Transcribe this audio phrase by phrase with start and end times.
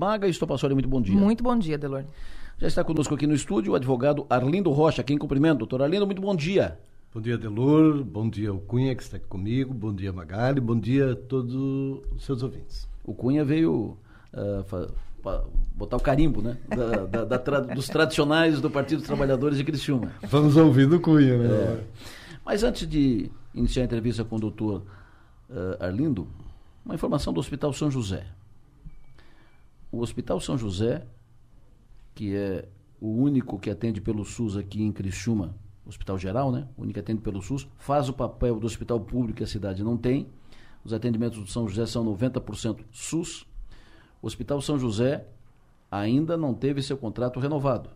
[0.00, 1.12] Maga Estopassoli, muito bom dia.
[1.12, 2.04] Muito bom dia, Delor.
[2.56, 5.58] Já está conosco aqui no estúdio o advogado Arlindo Rocha, quem cumprimento.
[5.58, 6.78] Doutor Arlindo, muito bom dia.
[7.12, 8.04] Bom dia, Delor.
[8.04, 9.74] Bom dia, o Cunha, que está aqui comigo.
[9.74, 10.60] Bom dia, Magali.
[10.60, 12.88] Bom dia a todos os seus ouvintes.
[13.04, 13.98] O Cunha veio
[14.32, 14.92] uh,
[15.74, 16.58] botar o carimbo, né?
[16.68, 20.12] Da, da, da tra dos tradicionais do Partido dos Trabalhadores de Criciúma.
[20.30, 21.48] Vamos ouvir do Cunha, né?
[21.48, 21.84] É.
[22.46, 24.84] Mas antes de iniciar a entrevista com o doutor
[25.50, 26.28] uh, Arlindo,
[26.84, 28.37] uma informação do Hospital São José
[29.90, 31.06] o Hospital São José,
[32.14, 32.68] que é
[33.00, 35.54] o único que atende pelo SUS aqui em Criciúma,
[35.86, 36.68] Hospital Geral, né?
[36.76, 39.82] O único que atende pelo SUS, faz o papel do hospital público que a cidade
[39.82, 40.26] não tem.
[40.84, 43.46] Os atendimentos do São José são 90% SUS.
[44.20, 45.26] O Hospital São José
[45.90, 47.90] ainda não teve seu contrato renovado.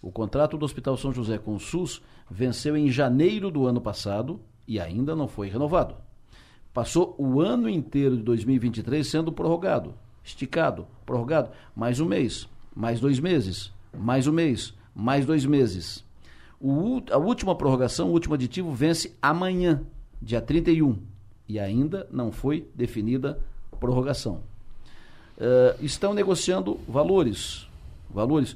[0.00, 4.40] O contrato do Hospital São José com o SUS venceu em janeiro do ano passado
[4.66, 5.96] e ainda não foi renovado.
[6.72, 13.18] Passou o ano inteiro de 2023 sendo prorrogado esticado, prorrogado, mais um mês, mais dois
[13.18, 16.04] meses, mais um mês, mais dois meses.
[16.60, 19.82] O, a última prorrogação, o último aditivo, vence amanhã,
[20.20, 20.98] dia 31,
[21.48, 23.40] e ainda não foi definida
[23.80, 24.42] prorrogação.
[25.36, 27.66] Uh, estão negociando valores.
[28.10, 28.54] Valores.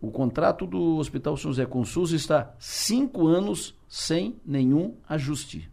[0.00, 5.70] O contrato do Hospital São José com SUS está cinco anos sem nenhum ajuste.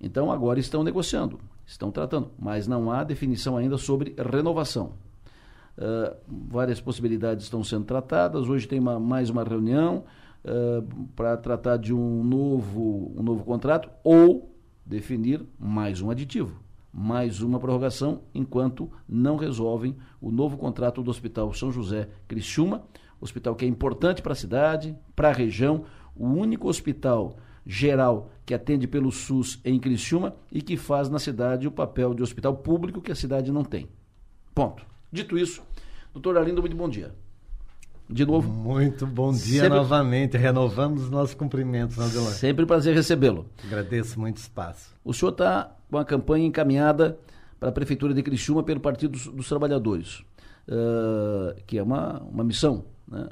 [0.00, 4.94] Então agora estão negociando estão tratando, mas não há definição ainda sobre renovação.
[5.76, 8.48] Uh, várias possibilidades estão sendo tratadas.
[8.48, 10.04] Hoje tem uma, mais uma reunião
[10.44, 16.58] uh, para tratar de um novo, um novo contrato ou definir mais um aditivo,
[16.90, 22.82] mais uma prorrogação, enquanto não resolvem o novo contrato do Hospital São José Criciúma,
[23.20, 25.84] hospital que é importante para a cidade, para a região,
[26.16, 31.68] o único hospital geral que atende pelo SUS em Criciúma e que faz na cidade
[31.68, 33.86] o papel de hospital público que a cidade não tem.
[34.54, 34.86] Ponto.
[35.12, 35.62] Dito isso,
[36.14, 37.14] doutor Arlindo, muito bom dia.
[38.08, 38.50] De novo.
[38.50, 39.76] Muito bom dia sempre...
[39.76, 40.38] novamente.
[40.38, 42.36] Renovamos os nossos cumprimentos, Adelante.
[42.36, 43.44] Sempre prazer recebê-lo.
[43.66, 44.94] Agradeço muito espaço.
[45.04, 47.18] O senhor está com a campanha encaminhada
[47.60, 50.20] para a Prefeitura de Criciúma pelo Partido dos, dos Trabalhadores,
[50.66, 53.26] uh, que é uma, uma missão né?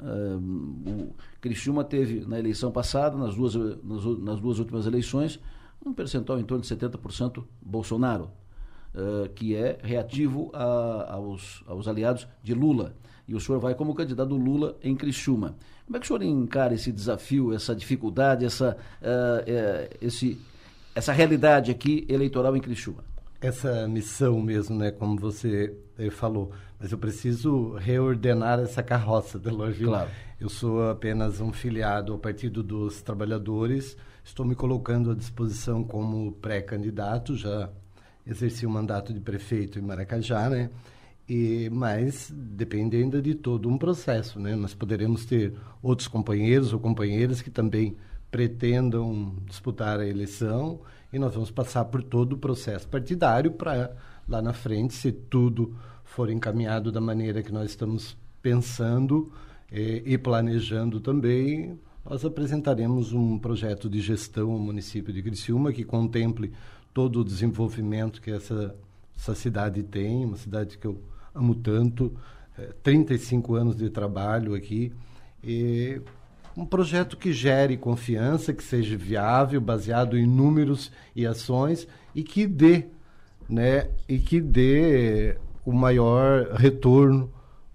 [0.85, 1.13] o
[1.47, 5.39] Criciúma teve na eleição passada, nas duas, nas, nas duas últimas eleições,
[5.85, 8.29] um percentual em torno de 70% Bolsonaro,
[8.93, 12.95] uh, que é reativo a, aos, aos aliados de Lula.
[13.25, 15.55] E o senhor vai como candidato Lula em Criciúma.
[15.85, 20.37] Como é que o senhor encara esse desafio, essa dificuldade, essa, uh, uh, esse,
[20.93, 23.03] essa realidade aqui eleitoral em Criciúma?
[23.39, 25.71] essa missão mesmo, né, como você
[26.11, 26.51] falou.
[26.79, 30.09] Mas eu preciso reordenar essa carroça, Delor, Claro.
[30.39, 33.97] Eu sou apenas um filiado ao Partido dos Trabalhadores.
[34.23, 37.35] Estou me colocando à disposição como pré-candidato.
[37.35, 37.71] Já
[38.23, 40.69] exerci o mandato de prefeito em Maracajá, né?
[41.27, 44.55] E, mas depende ainda de todo um processo, né?
[44.55, 47.97] Nós poderemos ter outros companheiros ou companheiras que também
[48.29, 50.81] pretendam disputar a eleição
[51.11, 53.91] e nós vamos passar por todo o processo partidário para
[54.29, 59.31] lá na frente, se tudo for encaminhado da maneira que nós estamos pensando
[59.71, 65.83] eh, e planejando também, nós apresentaremos um projeto de gestão ao município de Criciúma que
[65.83, 66.53] contemple
[66.93, 68.75] todo o desenvolvimento que essa,
[69.15, 71.01] essa cidade tem, uma cidade que eu
[71.35, 72.15] amo tanto,
[72.57, 74.93] eh, 35 anos de trabalho aqui,
[75.43, 76.01] e
[76.55, 82.47] um projeto que gere confiança, que seja viável, baseado em números e ações e que
[82.47, 82.85] dê,
[83.47, 87.31] né, e que dê o maior retorno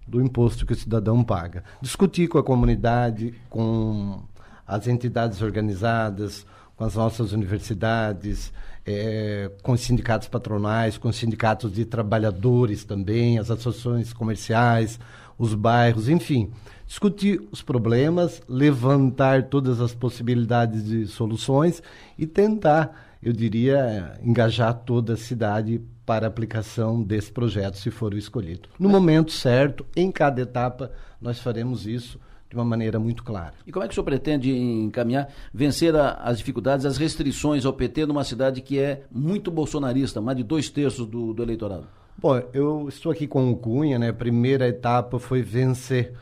[0.07, 1.63] do imposto que o cidadão paga.
[1.81, 4.21] Discutir com a comunidade, com
[4.65, 8.51] as entidades organizadas, com as nossas universidades,
[8.85, 14.99] é, com os sindicatos patronais, com os sindicatos de trabalhadores também, as associações comerciais,
[15.37, 16.51] os bairros, enfim
[16.93, 21.81] discutir os problemas, levantar todas as possibilidades de soluções
[22.19, 28.17] e tentar, eu diria, engajar toda a cidade para aplicação desse projeto, se for o
[28.17, 28.69] escolhido.
[28.79, 30.91] No momento certo, em cada etapa,
[31.21, 32.19] nós faremos isso
[32.49, 33.53] de uma maneira muito clara.
[33.65, 37.73] E como é que o senhor pretende encaminhar, vencer a, as dificuldades, as restrições ao
[37.73, 41.87] PT numa cidade que é muito bolsonarista, mais de dois terços do, do eleitorado?
[42.17, 44.09] Bom, eu estou aqui com o Cunha, né?
[44.09, 46.13] A primeira etapa foi vencer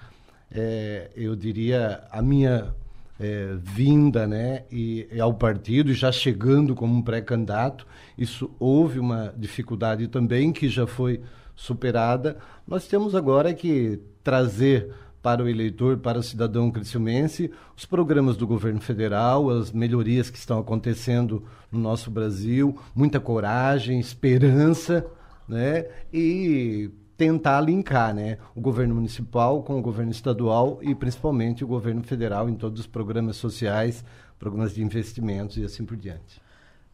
[0.54, 2.76] é, eu diria, a minha
[3.20, 7.88] é, vinda né, e, e, ao partido, já chegando como um pré-candidato,
[8.22, 11.22] isso houve uma dificuldade também que já foi
[11.56, 12.38] superada.
[12.68, 18.48] Nós temos agora que trazer para o eleitor, para o cidadão criciumense, os programas do
[18.48, 25.06] governo federal, as melhorias que estão acontecendo no nosso Brasil, muita coragem, esperança,
[25.48, 25.86] né?
[26.12, 32.02] E tentar linkar né, o governo municipal com o governo estadual e principalmente o governo
[32.02, 34.04] federal em todos os programas sociais,
[34.40, 36.41] programas de investimentos e assim por diante.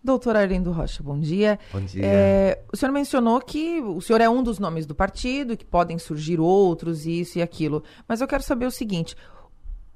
[0.08, 1.60] Doutor Arlindo Rocha, bom dia.
[1.70, 2.02] Bom dia.
[2.02, 6.00] É, o senhor mencionou que o senhor é um dos nomes do partido, que podem
[6.00, 7.84] surgir outros, isso e aquilo.
[8.08, 9.18] Mas eu quero saber o seguinte: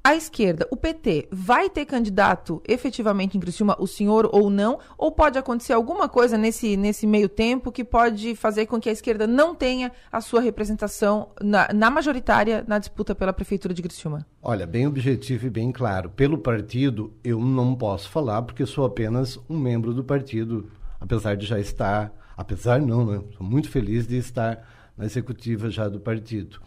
[0.03, 4.80] a esquerda, o PT, vai ter candidato efetivamente em Criciúma, o senhor ou não?
[4.98, 8.92] Ou pode acontecer alguma coisa nesse, nesse meio tempo que pode fazer com que a
[8.92, 14.25] esquerda não tenha a sua representação na, na majoritária na disputa pela Prefeitura de Criciúma?
[14.42, 16.09] Olha, bem objetivo e bem claro.
[16.09, 21.45] Pelo partido, eu não posso falar porque sou apenas um membro do partido, apesar de
[21.45, 23.21] já estar, apesar não, né?
[23.38, 24.68] Sou muito feliz de estar
[24.98, 26.59] na executiva já do partido.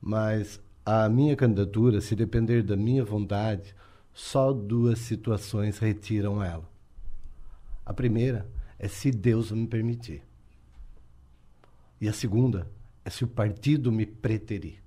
[0.00, 0.58] Mas
[0.90, 3.74] a minha candidatura, se depender da minha vontade,
[4.14, 6.66] só duas situações retiram ela.
[7.84, 8.48] A primeira
[8.78, 10.22] é se Deus me permitir.
[12.00, 12.70] E a segunda
[13.04, 14.82] é se o partido me preterir.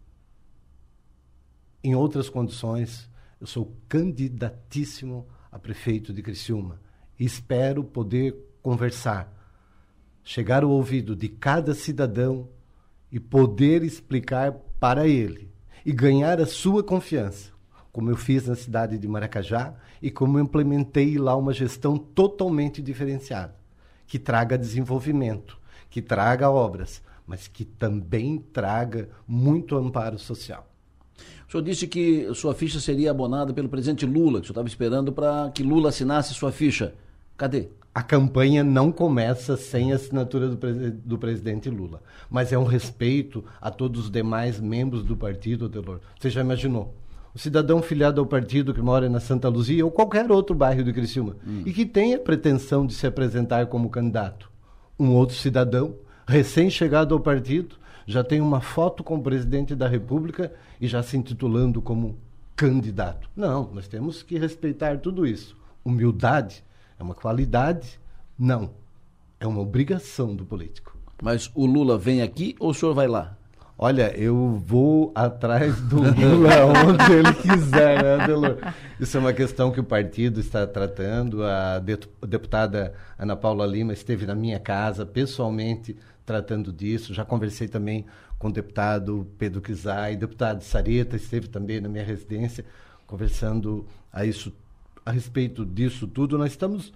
[1.83, 3.07] Em outras condições,
[3.39, 6.81] eu sou candidatíssimo a prefeito de Criciúma
[7.19, 9.31] e espero poder conversar,
[10.23, 12.49] chegar ao ouvido de cada cidadão
[13.11, 15.50] e poder explicar para ele
[15.85, 17.51] e ganhar a sua confiança,
[17.91, 22.81] como eu fiz na cidade de Maracajá e como eu implementei lá uma gestão totalmente
[22.81, 23.55] diferenciada,
[24.07, 25.57] que traga desenvolvimento,
[25.89, 30.67] que traga obras, mas que também traga muito amparo social.
[31.47, 34.67] O senhor disse que sua ficha seria abonada pelo presidente Lula, que o senhor estava
[34.67, 36.95] esperando para que Lula assinasse sua ficha.
[37.37, 37.69] Cadê?
[37.93, 42.01] A campanha não começa sem a assinatura do, do, presidente Lula.
[42.29, 45.99] Mas é um respeito a todos os demais membros do partido, Delor.
[46.19, 46.95] Você já imaginou?
[47.33, 50.91] O cidadão filiado ao partido que mora na Santa Luzia ou qualquer outro bairro de
[50.91, 51.63] Criciúma hum.
[51.65, 54.49] e que tem a pretensão de se apresentar como candidato.
[54.99, 55.95] Um outro cidadão,
[56.27, 61.17] recém-chegado ao partido, já tem uma foto com o presidente da República e já se
[61.17, 62.17] intitulando como
[62.55, 63.29] candidato.
[63.35, 65.57] Não, nós temos que respeitar tudo isso.
[65.83, 66.63] Humildade
[67.01, 67.99] é uma qualidade?
[68.37, 68.69] Não.
[69.39, 70.95] É uma obrigação do político.
[71.21, 73.35] Mas o Lula vem aqui ou o senhor vai lá?
[73.75, 78.57] Olha, eu vou atrás do Lula onde ele quiser, né, Adelor?
[78.99, 81.43] Isso é uma questão que o partido está tratando.
[81.43, 87.15] A deputada Ana Paula Lima esteve na minha casa pessoalmente tratando disso.
[87.15, 88.05] Já conversei também
[88.37, 92.63] com o deputado Pedro Kizai, deputado Sareta esteve também na minha residência
[93.07, 94.53] conversando a isso
[95.05, 96.93] a respeito disso tudo, nós estamos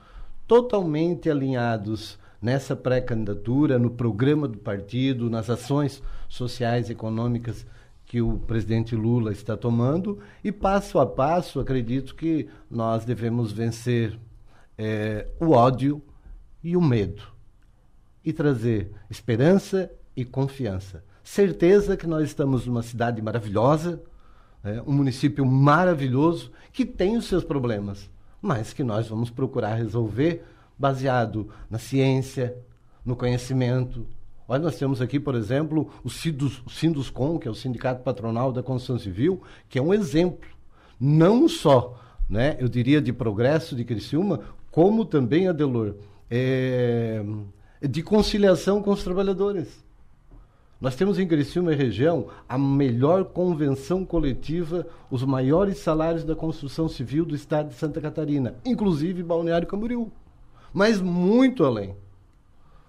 [0.48, 7.66] totalmente alinhados nessa pré-candidatura, no programa do partido, nas ações sociais e econômicas
[8.06, 14.20] que o presidente Lula está tomando e passo a passo acredito que nós devemos vencer
[14.78, 16.02] é, o ódio
[16.64, 17.24] e o medo
[18.24, 21.04] e trazer esperança e confiança.
[21.24, 24.02] Certeza que nós estamos numa cidade maravilhosa,
[24.66, 28.10] é um município maravilhoso que tem os seus problemas,
[28.42, 30.44] mas que nós vamos procurar resolver
[30.78, 32.58] baseado na ciência,
[33.06, 34.06] no conhecimento.
[34.48, 38.98] Olha, nós temos aqui, por exemplo, o Sinduscom, que é o Sindicato Patronal da Construção
[38.98, 40.50] Civil, que é um exemplo,
[41.00, 44.42] não só, né, eu diria, de progresso de Criciúma,
[44.72, 45.96] como também, Adelor,
[46.30, 47.24] é,
[47.82, 49.85] de conciliação com os trabalhadores.
[50.80, 56.90] Nós temos em Criciúma e região a melhor convenção coletiva, os maiores salários da construção
[56.90, 60.12] civil do estado de Santa Catarina, inclusive Balneário Camboriú.
[60.74, 61.96] Mas muito além.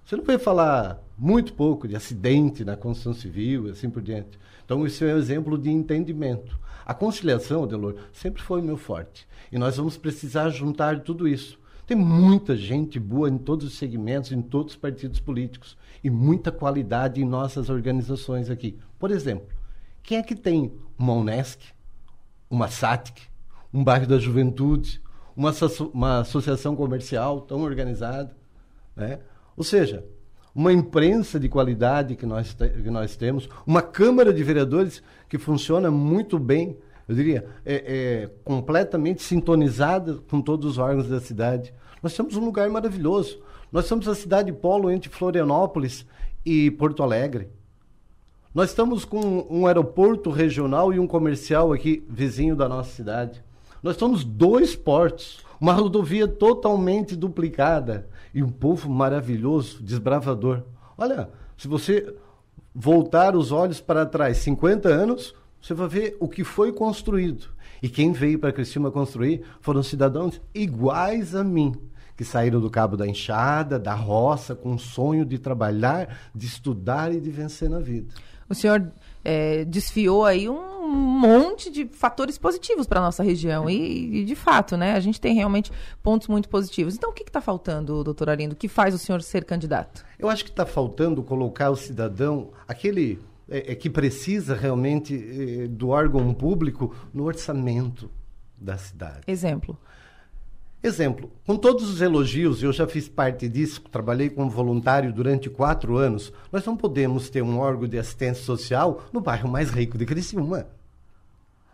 [0.04, 4.38] Você não vai falar muito pouco de acidente na construção civil e assim por diante.
[4.64, 6.58] Então, isso é um exemplo de entendimento.
[6.84, 9.26] A conciliação, Adelor, sempre foi meu forte.
[9.50, 11.58] E nós vamos precisar juntar tudo isso.
[11.86, 16.50] Tem muita gente boa em todos os segmentos, em todos os partidos políticos e muita
[16.50, 18.76] qualidade em nossas organizações aqui.
[18.98, 19.46] Por exemplo,
[20.02, 21.60] quem é que tem uma Unesc,
[22.50, 23.22] uma SATIC,
[23.72, 25.00] um bairro da juventude,
[25.36, 25.52] uma,
[25.94, 28.36] uma associação comercial tão organizada?
[28.96, 29.20] Né?
[29.56, 30.04] Ou seja,
[30.52, 35.88] uma imprensa de qualidade que nós, que nós temos, uma Câmara de Vereadores que funciona
[35.88, 36.76] muito bem
[37.08, 41.72] eu diria, é, é, completamente sintonizada com todos os órgãos da cidade.
[42.02, 43.40] Nós temos um lugar maravilhoso.
[43.70, 46.04] Nós somos a cidade polo entre Florianópolis
[46.44, 47.48] e Porto Alegre.
[48.52, 53.44] Nós estamos com um aeroporto regional e um comercial aqui vizinho da nossa cidade.
[53.82, 60.62] Nós temos dois portos, uma rodovia totalmente duplicada e um povo maravilhoso, desbravador.
[60.98, 62.16] Olha, se você
[62.74, 65.34] voltar os olhos para trás 50 anos,
[65.66, 67.48] você vai ver o que foi construído.
[67.82, 71.74] E quem veio para Criciúma construir foram cidadãos iguais a mim,
[72.16, 77.12] que saíram do cabo da enxada, da roça, com o sonho de trabalhar, de estudar
[77.12, 78.14] e de vencer na vida.
[78.48, 78.92] O senhor
[79.24, 83.68] é, desfiou aí um monte de fatores positivos para a nossa região.
[83.68, 86.94] E, e, de fato, né, a gente tem realmente pontos muito positivos.
[86.94, 88.52] Então, o que está faltando, doutor Arindo?
[88.52, 90.04] O que faz o senhor ser candidato?
[90.16, 93.18] Eu acho que está faltando colocar o cidadão, aquele
[93.48, 98.10] é, é que precisa realmente é, do órgão público, no orçamento
[98.58, 99.20] da cidade.
[99.26, 99.78] Exemplo.
[100.82, 105.96] Exemplo, com todos os elogios, eu já fiz parte disso, trabalhei como voluntário durante quatro
[105.96, 110.06] anos, nós não podemos ter um órgão de assistência social no bairro mais rico de
[110.06, 110.66] Criciúma.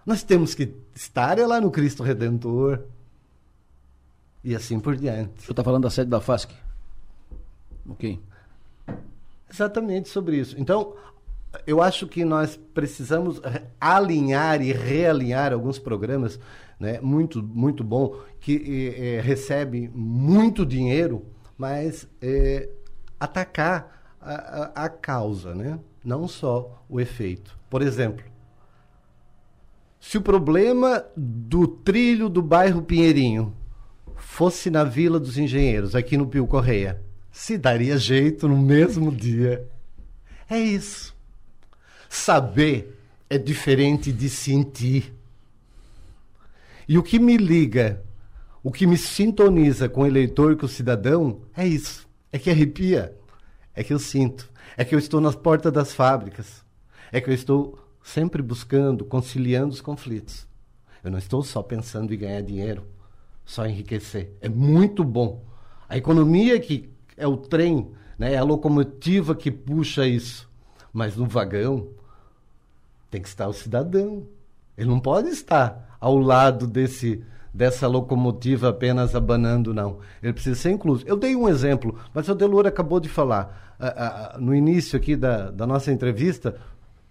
[0.07, 2.81] Nós temos que estar lá no Cristo Redentor
[4.43, 5.43] e assim por diante.
[5.43, 6.51] Senhor está falando da sede da FASC?
[7.89, 8.19] Ok.
[9.53, 10.59] Exatamente sobre isso.
[10.59, 10.97] Então,
[11.67, 13.41] eu acho que nós precisamos
[13.81, 16.39] alinhar e realinhar alguns programas,
[16.79, 21.25] né, muito, muito bom, que é, recebe muito dinheiro,
[21.57, 22.69] mas é,
[23.21, 25.79] atacar a, a, causa, né?
[26.05, 27.57] não só o efeito.
[27.69, 28.25] Por exemplo,
[30.01, 33.55] se o problema do trilho do bairro Pinheirinho
[34.17, 39.67] fosse na Vila dos Engenheiros, aqui no Pio Correia, se daria jeito no mesmo dia.
[40.51, 41.17] É isso.
[42.15, 42.95] Saber
[43.31, 45.15] é diferente de sentir.
[46.87, 48.03] E o que me liga,
[48.63, 52.07] o que me sintoniza com o eleitor, com o cidadão, é isso.
[52.31, 53.17] É que arrepia.
[53.75, 54.53] É que eu sinto.
[54.77, 56.63] É que eu estou nas portas das fábricas.
[57.11, 60.47] É que eu estou sempre buscando, conciliando os conflitos.
[61.03, 62.87] Eu não estou só pensando em ganhar dinheiro,
[63.43, 64.37] só enriquecer.
[64.43, 65.43] É muito bom.
[65.89, 70.47] A economia que é o trem, né, é a locomotiva que puxa isso.
[70.93, 71.89] Mas no vagão,
[73.13, 74.27] tem que estar o cidadão.
[74.77, 77.23] Ele não pode estar ao lado desse
[77.55, 79.99] dessa locomotiva apenas abanando, não.
[80.23, 81.05] Ele precisa ser incluso.
[81.07, 83.77] Eu dei um exemplo, mas o Delor acabou de falar.
[84.39, 86.57] no início aqui da, da nossa entrevista,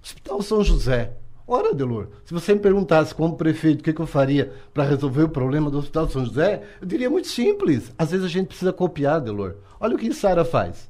[0.02, 1.14] Hospital São José.
[1.46, 5.24] Ora, Delor, se você me perguntasse como prefeito o que, que eu faria para resolver
[5.24, 7.94] o problema do Hospital São José, eu diria muito simples.
[7.96, 9.58] Às vezes a gente precisa copiar, Delor.
[9.80, 10.90] Olha o que Sara faz.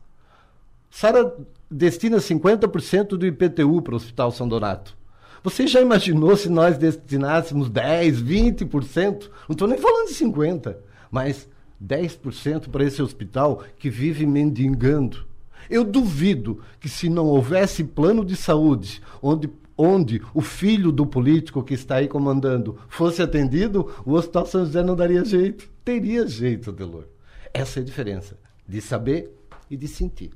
[0.89, 1.35] Sara
[1.69, 5.00] destina 50% do IPTU para o Hospital São Donato.
[5.43, 9.29] Você já imaginou se nós destinássemos 10, 20%?
[9.47, 10.75] Não estou nem falando de 50%,
[11.09, 11.49] mas
[11.83, 15.25] 10% para esse hospital que vive mendigando.
[15.67, 21.63] Eu duvido que se não houvesse plano de saúde, onde, onde o filho do político
[21.63, 25.67] que está aí comandando fosse atendido, o Hospital São José não daria jeito.
[25.83, 27.05] Teria jeito, Delor.
[27.51, 29.35] Essa é a diferença de saber
[29.69, 30.31] e de sentir.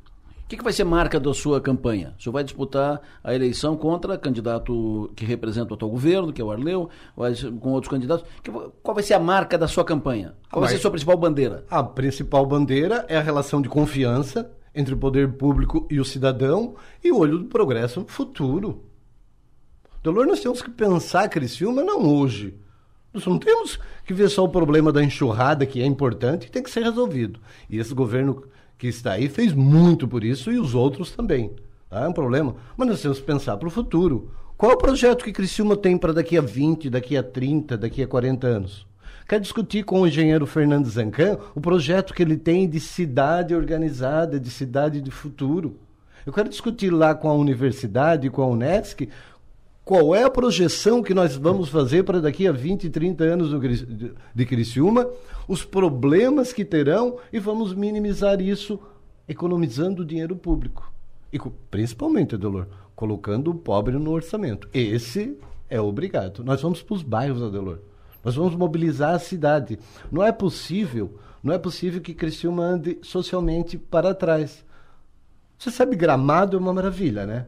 [0.45, 2.13] O que, que, vai ser marca da sua campanha?
[2.19, 6.45] O senhor vai disputar a eleição contra candidato que representa o atual governo, que é
[6.45, 6.87] o Arleu,
[7.17, 8.23] vai, com outros candidatos.
[8.83, 10.35] qual vai ser a marca da sua campanha?
[10.51, 11.65] Qual vai ser a sua principal bandeira?
[11.67, 16.75] A principal bandeira é a relação de confiança entre o poder público e o cidadão
[17.03, 18.83] e o olho do progresso futuro.
[20.03, 22.53] Dolor, nós temos que pensar Criciúma não hoje.
[23.11, 26.61] Nós não temos que ver só o problema da enxurrada, que é importante e tem
[26.61, 27.39] que ser resolvido.
[27.67, 28.43] E esse governo
[28.77, 31.51] que está aí fez muito por isso e os outros também.
[31.89, 32.01] Tá?
[32.01, 32.55] É um problema.
[32.75, 34.31] Mas nós temos que pensar para o futuro.
[34.57, 38.01] Qual é o projeto que Criciúma tem para daqui a 20, daqui a 30, daqui
[38.01, 38.87] a 40 anos?
[39.27, 44.39] Quero discutir com o engenheiro Fernando Zancan o projeto que ele tem de cidade organizada,
[44.39, 45.79] de cidade de futuro.
[46.25, 49.09] Eu quero discutir lá com a universidade, com a Unesc,
[49.85, 53.51] qual é a projeção que nós vamos fazer para daqui a 20, 30 anos
[54.33, 55.07] de Criciúma,
[55.47, 58.79] os problemas que terão e vamos minimizar isso
[59.29, 60.91] economizando dinheiro público.
[61.31, 61.37] E
[61.69, 62.65] principalmente, Adelor,
[62.95, 64.67] colocando o pobre no orçamento.
[64.73, 65.37] Esse
[65.69, 66.43] é obrigado.
[66.43, 67.77] Nós vamos para os bairros, Adelor.
[68.23, 69.77] Nós vamos mobilizar a cidade.
[70.11, 74.65] Não é possível, não é possível que Criciúma ande socialmente para trás.
[75.59, 77.45] Você sabe, Gramado é uma maravilha, né?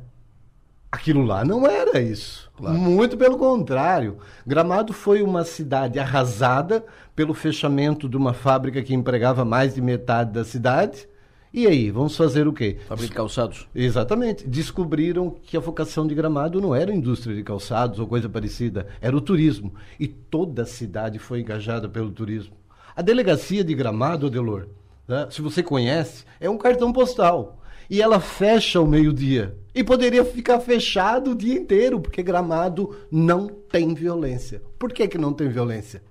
[0.92, 2.50] Aquilo lá não era isso.
[2.56, 2.78] Claro.
[2.78, 4.18] Muito pelo contrário.
[4.46, 10.32] Gramado foi uma cidade arrasada pelo fechamento de uma fábrica que empregava mais de metade
[10.32, 11.08] da cidade.
[11.54, 12.78] E aí, vamos fazer o quê?
[12.88, 13.68] Fábrica de calçados.
[13.74, 14.48] Exatamente.
[14.48, 19.16] Descobriram que a vocação de Gramado não era indústria de calçados ou coisa parecida, era
[19.16, 19.74] o turismo.
[20.00, 22.56] E toda a cidade foi engajada pelo turismo.
[22.96, 24.68] A delegacia de Gramado, Delor,
[25.08, 27.58] né, se você conhece, é um cartão postal
[27.90, 29.58] e ela fecha ao meio-dia.
[29.74, 34.62] E poderia ficar fechado o dia inteiro, porque Gramado não tem violência.
[34.78, 36.02] Por que, que não tem violência?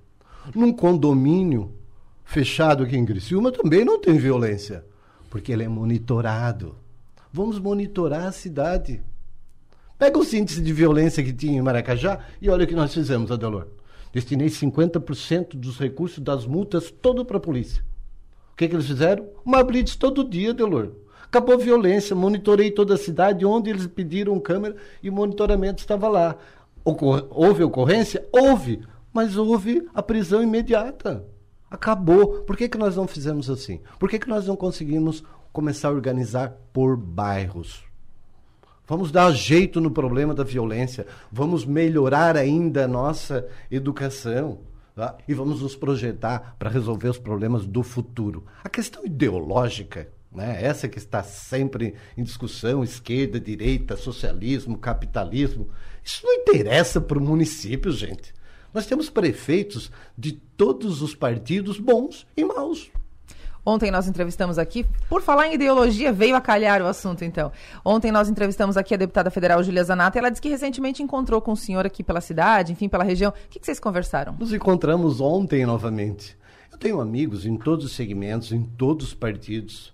[0.54, 1.74] Num condomínio
[2.24, 4.84] fechado aqui em Criciúma também não tem violência,
[5.28, 6.76] porque ele é monitorado.
[7.32, 9.02] Vamos monitorar a cidade.
[9.98, 13.30] Pega os índices de violência que tinha em Maracajá e olha o que nós fizemos,
[13.32, 13.66] Adelor.
[14.12, 17.82] Destinei 50% dos recursos das multas todo para a polícia.
[18.52, 19.26] O que, que eles fizeram?
[19.44, 20.92] Uma blitz todo dia, Adelor
[21.26, 26.08] Acabou a violência, monitorei toda a cidade, onde eles pediram câmera e o monitoramento estava
[26.08, 26.36] lá.
[26.84, 28.26] Ocor houve ocorrência?
[28.32, 28.80] Houve,
[29.12, 31.24] mas houve a prisão imediata.
[31.70, 32.42] Acabou.
[32.42, 33.80] Por que, que nós não fizemos assim?
[33.98, 37.84] Por que, que nós não conseguimos começar a organizar por bairros?
[38.86, 41.06] Vamos dar jeito no problema da violência.
[41.30, 44.60] Vamos melhorar ainda a nossa educação.
[44.94, 45.16] Tá?
[45.26, 48.44] E vamos nos projetar para resolver os problemas do futuro.
[48.62, 50.58] A questão ideológica, né?
[50.62, 55.70] essa que está sempre em discussão esquerda, direita, socialismo, capitalismo
[56.06, 58.32] isso não interessa para o município, gente.
[58.72, 62.88] Nós temos prefeitos de todos os partidos bons e maus.
[63.64, 67.50] Ontem nós entrevistamos aqui, por falar em ideologia, veio a calhar o assunto então.
[67.84, 71.40] Ontem nós entrevistamos aqui a deputada federal Julia Zanata e ela disse que recentemente encontrou
[71.42, 73.30] com o senhor aqui pela cidade, enfim, pela região.
[73.30, 74.36] O que, que vocês conversaram?
[74.38, 76.38] Nos encontramos ontem novamente.
[76.70, 79.92] Eu tenho amigos em todos os segmentos, em todos os partidos,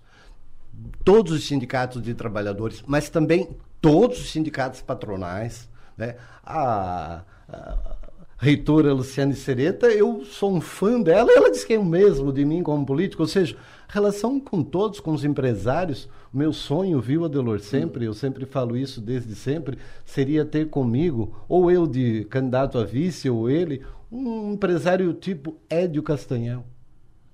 [1.03, 3.49] todos os sindicatos de trabalhadores, mas também
[3.81, 5.69] todos os sindicatos patronais.
[5.97, 6.15] Né?
[6.43, 7.95] A, a
[8.37, 12.43] reitora Luciane Sereta, eu sou um fã dela, ela diz que é o mesmo de
[12.43, 13.55] mim como político, ou seja,
[13.87, 18.99] relação com todos, com os empresários, meu sonho, viu, Adelor, sempre, eu sempre falo isso
[18.99, 25.13] desde sempre, seria ter comigo, ou eu de candidato a vice, ou ele, um empresário
[25.13, 26.63] tipo Édio Castanhão.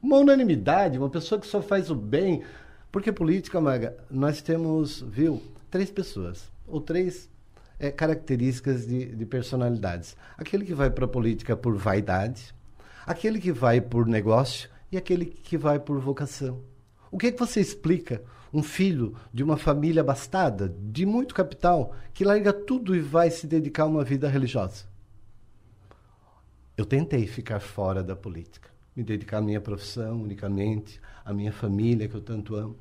[0.01, 2.41] Uma unanimidade, uma pessoa que só faz o bem.
[2.91, 7.29] Porque política, Maga, nós temos, viu, três pessoas, ou três
[7.79, 10.17] é, características de, de personalidades.
[10.37, 12.53] Aquele que vai para a política por vaidade,
[13.05, 16.61] aquele que vai por negócio e aquele que vai por vocação.
[17.11, 21.95] O que, é que você explica um filho de uma família abastada, de muito capital,
[22.13, 24.85] que larga tudo e vai se dedicar a uma vida religiosa?
[26.75, 32.07] Eu tentei ficar fora da política, me dedicar à minha profissão unicamente, à minha família
[32.07, 32.75] que eu tanto amo,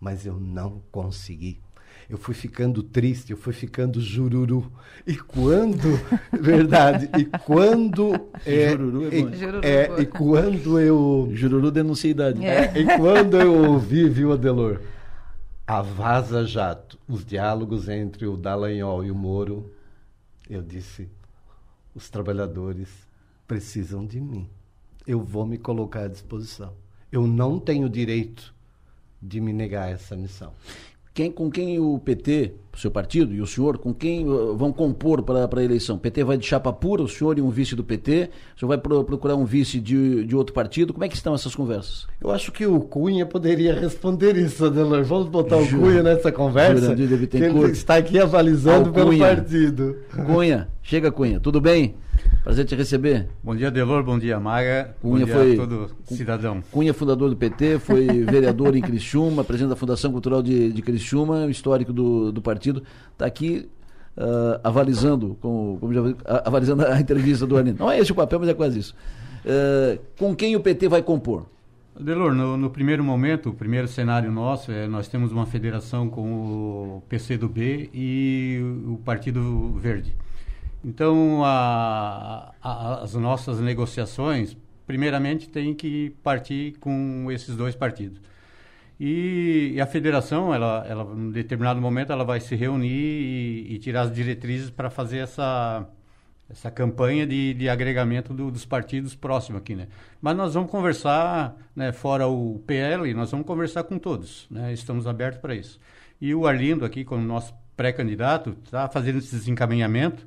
[0.00, 1.60] mas eu não consegui
[2.08, 4.72] eu fui ficando triste, eu fui ficando jururu.
[5.06, 6.00] E quando,
[6.32, 8.14] verdade, e quando
[8.46, 9.30] é, jururu é, bom.
[9.62, 12.44] E, é, e quando eu jururu denuncia idade.
[12.44, 12.72] É.
[12.78, 14.80] E quando eu ouvi, viu, Adelor,
[15.66, 19.70] a Vaza Jato, os diálogos entre o Dallagnol e o Moro,
[20.48, 21.10] eu disse:
[21.94, 22.88] os trabalhadores
[23.46, 24.48] precisam de mim.
[25.06, 26.72] Eu vou me colocar à disposição.
[27.10, 28.54] Eu não tenho direito
[29.20, 30.52] de me negar essa missão
[31.18, 34.72] quem, com quem o PT, o seu partido e o senhor, com quem uh, vão
[34.72, 35.96] compor para a eleição?
[35.96, 38.68] O PT vai de chapa pura, o senhor e um vice do PT, o senhor
[38.68, 40.92] vai pro, procurar um vice de, de outro partido?
[40.92, 42.06] Como é que estão essas conversas?
[42.20, 45.02] Eu acho que o Cunha poderia responder isso, Adelor.
[45.02, 49.96] Vamos botar o Cunha nessa conversa, que ele está aqui avalizando pelo partido.
[50.24, 51.96] Cunha, chega Cunha, tudo bem?
[52.42, 53.28] Prazer te receber.
[53.42, 54.02] Bom dia, Delor.
[54.02, 54.94] Bom dia, Maga.
[55.00, 56.62] Cunha bom dia foi, a todo cidadão.
[56.70, 61.46] Cunha, fundador do PT, foi vereador em Criciúma, presidente da Fundação Cultural de, de Criciúma,
[61.50, 62.82] histórico do, do partido.
[63.12, 63.68] Está aqui
[64.16, 66.00] uh, avalizando, como, como já,
[66.44, 67.78] avalizando a entrevista do Arlindo.
[67.78, 68.94] Não é esse o papel, mas é quase isso.
[69.44, 71.46] Uh, com quem o PT vai compor?
[71.98, 76.22] Delor, no, no, primeiro momento, o primeiro cenário nosso, é nós temos uma federação com
[76.22, 80.14] o PCdoB e o Partido Verde.
[80.84, 88.20] Então, a, a, as nossas negociações, primeiramente, tem que partir com esses dois partidos.
[89.00, 93.78] E, e a federação, ela, ela, em determinado momento, ela vai se reunir e, e
[93.78, 95.86] tirar as diretrizes para fazer essa,
[96.50, 99.88] essa campanha de, de agregamento do, dos partidos próximos aqui, né?
[100.20, 104.72] Mas nós vamos conversar, né, fora o PL, nós vamos conversar com todos, né?
[104.72, 105.78] Estamos abertos para isso.
[106.20, 110.26] E o Arlindo aqui, como nosso pré-candidato, está fazendo esse desencaminhamento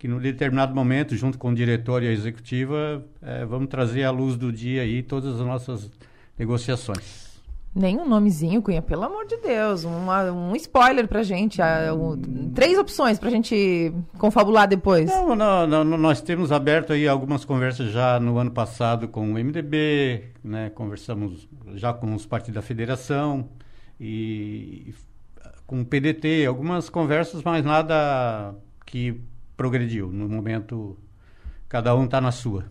[0.00, 4.10] que no determinado momento, junto com o diretor e a executiva, é, vamos trazer à
[4.10, 5.90] luz do dia aí todas as nossas
[6.38, 7.38] negociações.
[7.74, 9.84] Nem um nomezinho, Cunha, pelo amor de Deus.
[9.84, 11.60] Uma, um spoiler pra gente.
[11.94, 15.04] um, três opções pra gente confabular depois.
[15.10, 19.34] Não, não, não, nós temos aberto aí algumas conversas já no ano passado com o
[19.34, 20.70] MDB, né?
[20.70, 23.50] Conversamos já com os partidos da federação
[24.00, 24.94] e
[25.66, 28.54] com o PDT, algumas conversas, mas nada
[28.86, 29.20] que
[29.60, 30.10] progrediu.
[30.10, 30.96] No momento,
[31.68, 32.64] cada um está na sua.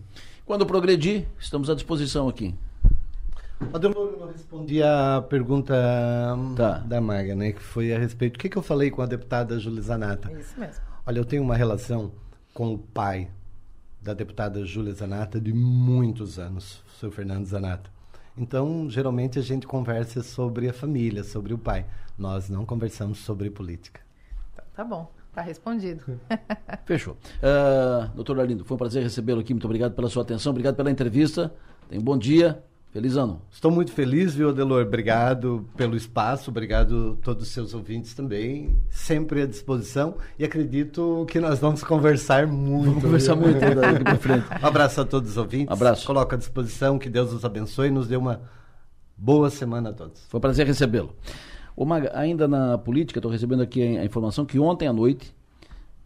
[0.43, 2.55] Quando progredir, estamos à disposição aqui.
[3.71, 5.75] Adelor, eu não respondi a pergunta
[6.55, 6.79] tá.
[6.79, 7.51] da Maga, né?
[7.51, 8.37] Que foi a respeito.
[8.37, 10.31] O que, que eu falei com a deputada Júlia Zanata?
[10.31, 10.81] Isso mesmo.
[11.05, 12.11] Olha, eu tenho uma relação
[12.55, 13.29] com o pai
[14.01, 17.91] da deputada Júlia Zanata de muitos anos, o seu Fernando Zanata.
[18.35, 21.85] Então, geralmente a gente conversa sobre a família, sobre o pai.
[22.17, 24.01] Nós não conversamos sobre política.
[24.55, 25.18] Tá, tá bom.
[25.39, 26.03] Está respondido.
[26.85, 27.13] Fechou.
[27.13, 29.53] Uh, doutor Arlindo, foi um prazer recebê-lo aqui.
[29.53, 31.53] Muito obrigado pela sua atenção, obrigado pela entrevista.
[31.87, 32.61] Tenha um bom dia.
[32.91, 33.39] Feliz ano.
[33.51, 34.83] Estou muito feliz, viu, Adelor?
[34.83, 38.75] Obrigado pelo espaço, obrigado a todos os seus ouvintes também.
[38.89, 42.85] Sempre à disposição e acredito que nós vamos conversar muito.
[42.85, 43.43] Vamos conversar viu?
[43.43, 44.45] muito daqui para frente.
[44.61, 45.71] Um abraço a todos os ouvintes.
[45.71, 46.05] Abraço.
[46.05, 48.41] Coloco à disposição, que Deus os abençoe e nos dê uma
[49.15, 50.21] boa semana a todos.
[50.27, 51.15] Foi um prazer recebê-lo.
[51.85, 55.33] Maga, ainda na política, estou recebendo aqui a informação que ontem à noite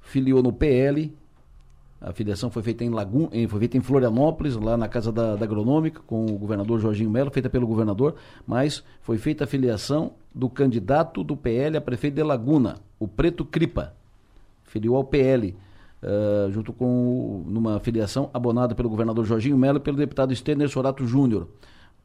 [0.02, 1.14] filiou no PL
[2.04, 5.46] a filiação foi feita em Lagoon, foi feita em Florianópolis, lá na casa da, da
[5.46, 10.50] Agronômica, com o governador Jorginho Melo, feita pelo governador, mas foi feita a filiação do
[10.50, 13.94] candidato do PL a prefeito de Laguna, o Preto Cripa.
[14.66, 15.56] Filiou ao PL,
[16.04, 21.08] uh, junto com numa filiação abonada pelo governador Jorginho Melo e pelo deputado Stener Sorato
[21.08, 21.48] Júnior.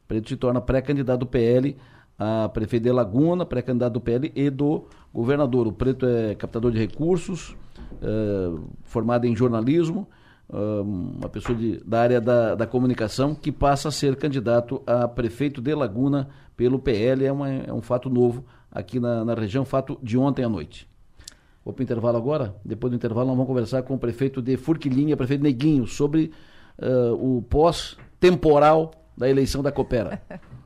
[0.07, 1.75] Preto se torna pré-candidato do PL
[2.19, 5.67] a prefeito de Laguna, pré-candidato do PL e do governador.
[5.67, 7.55] O Preto é captador de recursos,
[7.93, 10.05] uh, formado em jornalismo,
[10.49, 15.07] uh, uma pessoa de, da área da, da, comunicação, que passa a ser candidato a
[15.07, 16.27] prefeito de Laguna
[16.57, 17.23] pelo PL.
[17.23, 20.89] É, uma, é um fato novo aqui na, na região, fato de ontem à noite.
[21.63, 22.53] Vou para o intervalo agora.
[22.65, 26.31] Depois do intervalo, nós vamos conversar com o prefeito de Furquilinha, prefeito Neguinho, sobre
[26.77, 30.21] uh, o pós-temporal da eleição da Coopera.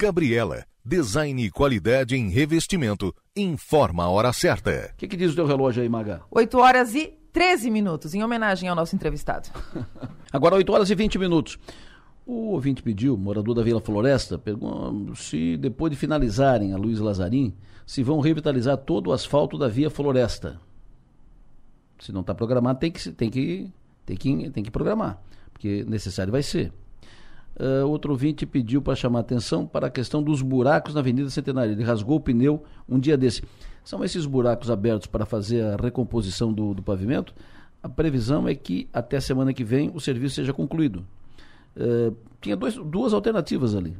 [0.00, 4.92] Gabriela, design e qualidade em revestimento, informa a hora certa.
[4.94, 6.22] O que, que, diz o teu relógio aí, Maga?
[6.30, 9.50] 8 horas e 13 minutos, em homenagem ao nosso entrevistado.
[10.32, 11.58] Agora 8 horas e 20 minutos.
[12.24, 17.52] O ouvinte pediu, morador da Vila Floresta, pergunta se depois de finalizarem a Luiz Lazarim,
[17.86, 20.58] se vão revitalizar todo o asfalto da Via Floresta.
[21.98, 23.70] Se não está programado, tem que, tem, que,
[24.06, 25.20] tem, que, tem que programar,
[25.52, 26.72] porque necessário vai ser.
[27.58, 31.72] Uh, outro ouvinte pediu para chamar atenção para a questão dos buracos na Avenida Centenário.
[31.72, 33.42] Ele rasgou o pneu um dia desse.
[33.84, 37.34] São esses buracos abertos para fazer a recomposição do, do pavimento?
[37.82, 41.04] A previsão é que até semana que vem o serviço seja concluído.
[41.76, 43.96] Uh, tinha dois, duas alternativas ali.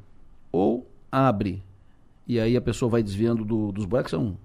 [0.51, 1.63] Ou abre
[2.31, 4.39] e aí a pessoa vai desviando do, dos buracos, são,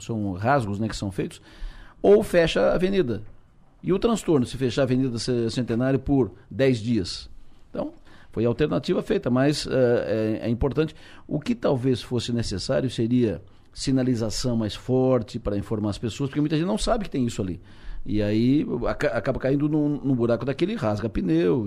[0.00, 1.40] são rasgos né, que são feitos,
[2.02, 3.22] ou fecha a avenida.
[3.80, 5.16] E o transtorno se fechar a Avenida
[5.48, 7.30] Centenário por 10 dias?
[7.70, 7.92] Então,
[8.30, 10.94] foi a alternativa feita, mas uh, é, é, importante.
[11.26, 16.56] O que talvez fosse necessário seria sinalização mais forte para informar as pessoas, porque muita
[16.56, 17.60] gente não sabe que tem isso ali.
[18.04, 21.66] E aí acaba caindo num, num, buraco daquele, rasga pneu,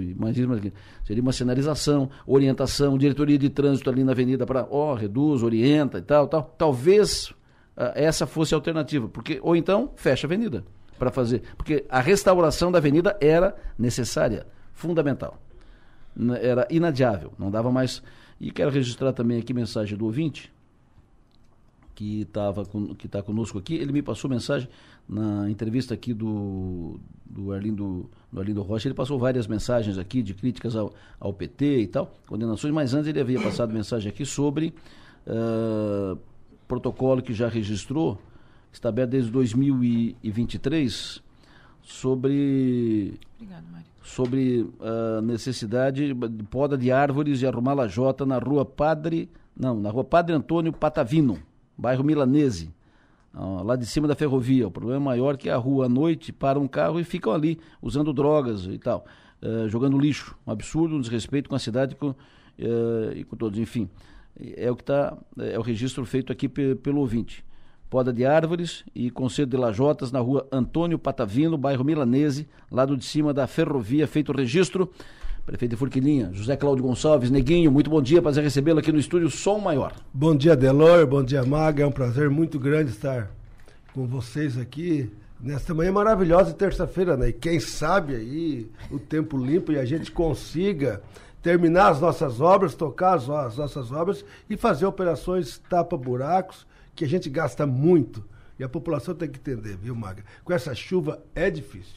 [0.57, 0.73] aquilo.
[1.03, 5.99] Seria uma sinalização, orientação, diretoria de trânsito ali na avenida para, ó, oh, reduz, orienta
[5.99, 6.43] e tal, tal.
[6.57, 7.29] Talvez
[7.77, 10.63] uh, essa fosse a alternativa, porque ou então fecha a avenida
[10.97, 15.39] para fazer, porque a restauração da avenida era necessária, fundamental
[16.41, 18.01] era inadiável, não dava mais.
[18.39, 20.51] E quero registrar também aqui mensagem do ouvinte,
[21.93, 22.65] que estava
[22.97, 23.75] que está conosco aqui.
[23.75, 24.67] Ele me passou mensagem
[25.07, 28.87] na entrevista aqui do, do, Arlindo, do Arlindo Rocha.
[28.87, 33.07] Ele passou várias mensagens aqui de críticas ao, ao PT e tal, condenações, mas antes
[33.07, 34.73] ele havia passado mensagem aqui sobre
[35.27, 36.17] uh,
[36.67, 38.15] protocolo que já registrou,
[38.71, 41.21] que está aberto desde 2023,
[41.83, 43.19] sobre.
[43.37, 49.29] Obrigado, Mário sobre a necessidade de poda de árvores e arrumar lajota na rua Padre,
[49.57, 51.37] não, na rua Padre Antônio Patavino,
[51.77, 52.73] bairro Milanese,
[53.33, 54.67] lá de cima da ferrovia.
[54.67, 57.59] O problema é maior que a rua à noite para um carro e ficam ali
[57.81, 59.05] usando drogas e tal,
[59.41, 60.35] uh, jogando lixo.
[60.45, 62.15] Um absurdo, um desrespeito com a cidade com,
[63.15, 63.59] e com todos.
[63.59, 63.87] Enfim,
[64.39, 67.45] é o que está, é o registro feito aqui pelo ouvinte
[67.91, 73.03] poda de árvores e conselho de lajotas na rua Antônio Patavino, bairro Milanese, lado de
[73.03, 74.89] cima da ferrovia, feito o registro.
[75.45, 79.29] Prefeito de Furquilinha, José Cláudio Gonçalves, Neguinho, muito bom dia, prazer recebê-lo aqui no estúdio
[79.29, 79.91] Som Maior.
[80.13, 83.29] Bom dia, Delor, bom dia, Maga, é um prazer muito grande estar
[83.93, 87.29] com vocês aqui nesta manhã maravilhosa de terça-feira, né?
[87.29, 91.01] E quem sabe aí o tempo limpo e a gente consiga
[91.41, 96.70] terminar as nossas obras, tocar as nossas obras e fazer operações tapa-buracos,
[97.01, 98.23] que a gente gasta muito
[98.59, 100.23] e a população tem que entender, viu, Maga?
[100.43, 101.95] Com essa chuva é difícil.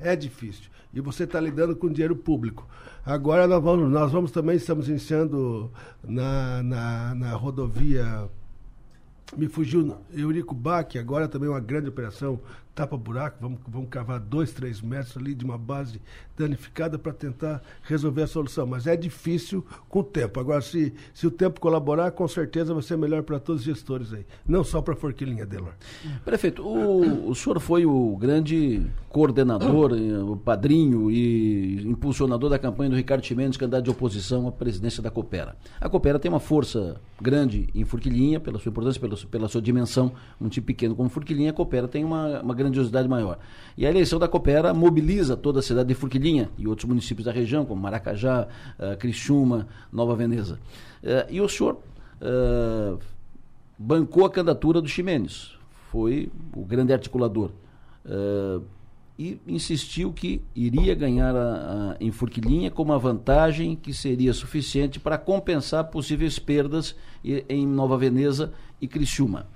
[0.00, 0.70] É difícil.
[0.94, 2.66] E você está lidando com dinheiro público.
[3.04, 5.70] Agora nós vamos, nós vamos também, estamos iniciando
[6.02, 8.30] na, na, na rodovia
[9.36, 12.40] me fugiu Eurico Bach, agora também uma grande operação
[12.76, 15.98] tapa-buraco, vamos, vamos cavar dois, três metros ali de uma base
[16.36, 18.66] danificada para tentar resolver a solução.
[18.66, 20.38] Mas é difícil com o tempo.
[20.38, 24.12] Agora, se, se o tempo colaborar, com certeza vai ser melhor para todos os gestores
[24.12, 25.72] aí, não só para a Forquilinha, Delor.
[26.22, 32.90] Prefeito, o, o senhor foi o grande coordenador, eh, o padrinho e impulsionador da campanha
[32.90, 35.56] do Ricardo Chimenez, candidato de oposição à presidência da Coopera.
[35.80, 40.12] A Coopera tem uma força grande em Forquilinha, pela sua importância, pela, pela sua dimensão,
[40.38, 43.38] um tipo pequeno como Forquilinha, a Coopera tem uma, uma grande grandiosidade maior.
[43.76, 47.32] E a eleição da Coopera mobiliza toda a cidade de Forquilinha e outros municípios da
[47.32, 48.46] região, como Maracajá,
[48.78, 50.58] uh, Criciúma, Nova Veneza.
[51.02, 51.80] Uh, e o senhor
[52.20, 52.98] uh,
[53.78, 55.52] bancou a candidatura do Ximenes,
[55.90, 57.50] foi o grande articulador.
[58.04, 58.62] Uh,
[59.18, 65.00] e insistiu que iria ganhar a, a, em Forquilinha com uma vantagem que seria suficiente
[65.00, 66.94] para compensar possíveis perdas
[67.48, 69.46] em Nova Veneza e Criciúma.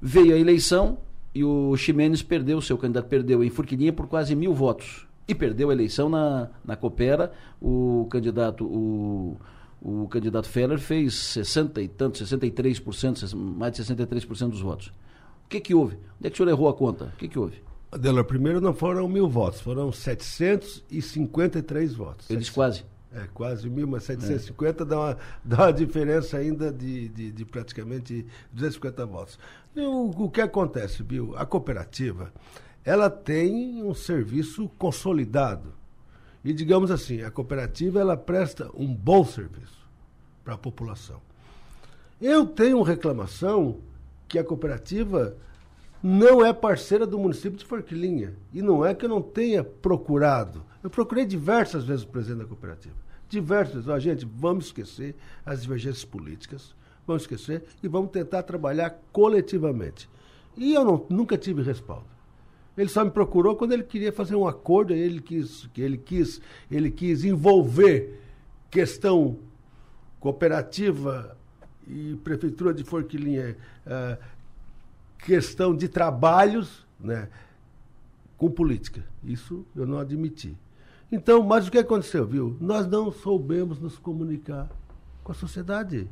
[0.00, 0.98] Veio a eleição
[1.38, 5.06] e o Ximenes perdeu, seu candidato perdeu em Forquilinha por quase mil votos.
[5.28, 7.32] E perdeu a eleição na, na Coopera.
[7.62, 9.36] O candidato, o,
[9.80, 14.88] o candidato Feller fez 60 e tanto, 63%, mais de 63% dos votos.
[15.44, 15.94] O que, que houve?
[16.18, 17.04] Onde é que o senhor errou a conta?
[17.04, 17.62] O que, que houve?
[17.92, 22.28] Adelor, primeiro não foram mil votos, foram 753 votos.
[22.28, 22.84] Eles quase.
[23.14, 24.86] É, quase mil, mas 750 é.
[24.86, 29.38] dá, uma, dá uma diferença ainda de, de, de praticamente 250 votos.
[29.76, 31.34] O, o que acontece, Bill?
[31.36, 32.32] A cooperativa,
[32.84, 35.72] ela tem um serviço consolidado.
[36.44, 39.86] E digamos assim, a cooperativa ela presta um bom serviço
[40.44, 41.20] para a população.
[42.20, 43.80] Eu tenho reclamação
[44.26, 45.36] que a cooperativa
[46.02, 48.34] não é parceira do município de Forquilinha.
[48.52, 50.64] E não é que eu não tenha procurado.
[50.82, 52.94] Eu procurei diversas vezes o presidente da cooperativa.
[53.28, 53.88] Diversas vezes.
[53.88, 56.74] Ó, gente, vamos esquecer as divergências políticas.
[57.08, 60.08] Vamos esquecer e vamos tentar trabalhar coletivamente.
[60.58, 62.04] E eu não, nunca tive respaldo.
[62.76, 66.38] Ele só me procurou quando ele queria fazer um acordo, ele quis, ele quis,
[66.70, 68.20] ele quis envolver
[68.70, 69.38] questão
[70.20, 71.34] cooperativa
[71.86, 74.22] e prefeitura de Forquilinha, uh,
[75.18, 77.30] questão de trabalhos né,
[78.36, 79.02] com política.
[79.24, 80.54] Isso eu não admiti.
[81.10, 82.54] Então, mas o que aconteceu, viu?
[82.60, 84.70] Nós não soubemos nos comunicar
[85.24, 86.06] com a sociedade.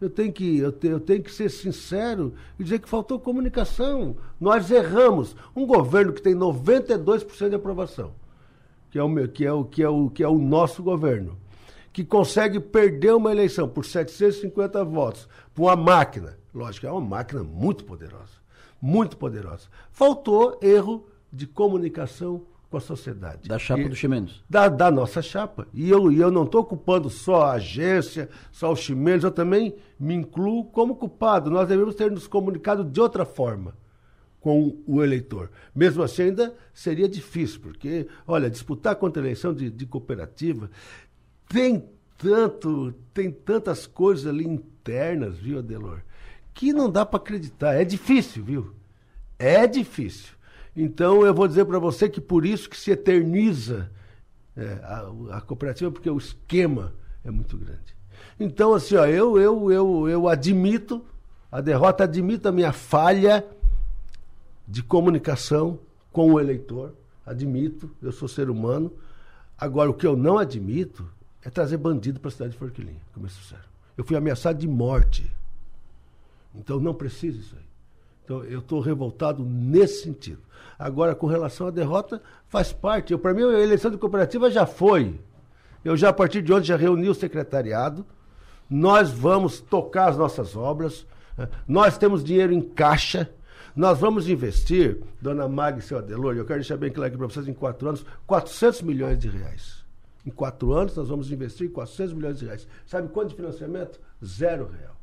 [0.00, 4.16] Eu tenho que, eu tenho, eu tenho que ser sincero e dizer que faltou comunicação.
[4.40, 5.34] Nós erramos.
[5.54, 8.12] Um governo que tem 92% de aprovação,
[8.90, 11.38] que é o, meu, que é o, que é o, que é o nosso governo,
[11.92, 17.42] que consegue perder uma eleição por 750 votos para uma máquina Lógico, é uma máquina
[17.42, 18.32] muito poderosa.
[18.80, 19.68] Muito poderosa.
[19.90, 23.48] Faltou erro de comunicação com a sociedade.
[23.48, 24.42] Da chapa e, do Chimenez.
[24.48, 25.66] Da, da nossa chapa.
[25.72, 29.74] E eu, e eu não estou culpando só a agência, só o Chimenez, eu também
[29.98, 31.50] me incluo como culpado.
[31.50, 33.74] Nós devemos ter nos comunicado de outra forma
[34.40, 35.50] com o eleitor.
[35.74, 40.70] Mesmo assim, ainda seria difícil, porque, olha, disputar contra a eleição de, de cooperativa
[41.48, 46.02] tem tanto, tem tantas coisas ali internas, viu, Adelor?
[46.56, 47.74] que não dá para acreditar.
[47.74, 48.74] É difícil, viu?
[49.38, 50.35] É difícil.
[50.76, 53.90] Então eu vou dizer para você que por isso que se eterniza
[54.56, 56.92] é, a, a, cooperativa, porque o esquema
[57.24, 57.96] é muito grande.
[58.38, 61.04] Então, assim, ó, eu, eu, eu, eu admito
[61.50, 63.46] a derrota, admito a minha falha
[64.68, 65.78] de comunicação
[66.12, 66.94] com o eleitor.
[67.24, 68.92] Admito, eu sou ser humano.
[69.56, 71.08] Agora, o que eu não admito
[71.42, 73.62] é trazer bandido para a cidade de Forquilinha, como é sincero.
[73.96, 75.30] Eu fui ameaçado de morte
[76.56, 77.65] então não precisa isso aí.
[78.26, 80.40] Então eu estou revoltado nesse sentido.
[80.76, 83.16] Agora, com relação à derrota, faz parte.
[83.16, 85.18] Para mim, a eleição de cooperativa já foi.
[85.84, 88.04] Eu já, a partir de ontem, já reuni o secretariado.
[88.68, 91.06] Nós vamos tocar as nossas obras.
[91.68, 93.30] Nós temos dinheiro em caixa.
[93.76, 97.26] Nós vamos investir, dona Mag e seu Adelor, eu quero deixar bem claro aqui para
[97.26, 99.84] vocês, em quatro anos, 400 milhões de reais.
[100.24, 102.66] Em quatro anos, nós vamos investir 400 milhões de reais.
[102.86, 104.00] Sabe quanto de financiamento?
[104.24, 104.95] Zero real.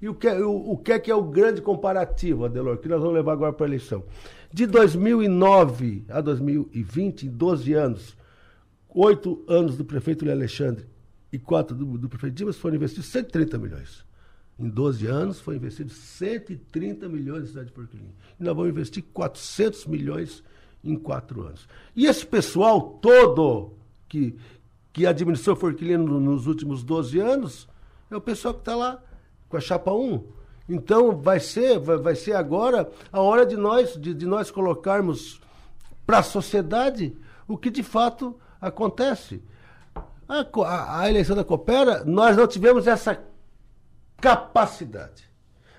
[0.00, 2.88] E o que, é, o, o que é que é o grande comparativo, Adelor, que
[2.88, 4.02] nós vamos levar agora para a eleição?
[4.52, 8.16] De 2009 a 2020, em 12 anos,
[8.88, 10.86] oito anos do prefeito Léo Alexandre
[11.30, 14.04] e quatro do, do prefeito Dimas, foram investidos 130 milhões.
[14.58, 18.14] Em 12 anos foi investido 130 milhões na cidade de Porquilinha.
[18.38, 20.42] E nós vamos investir 400 milhões
[20.82, 21.68] em quatro anos.
[21.94, 23.74] E esse pessoal todo
[24.08, 24.34] que,
[24.92, 27.68] que administrou Forquilinha nos últimos 12 anos
[28.10, 29.02] é o pessoal que está lá
[29.50, 30.24] com a chapa 1.
[30.68, 35.40] Então vai ser, vai, vai ser agora a hora de nós, de, de nós colocarmos
[36.06, 37.14] para a sociedade
[37.46, 39.42] o que de fato acontece.
[40.28, 43.20] A, a, a, eleição da Coopera, nós não tivemos essa
[44.20, 45.28] capacidade.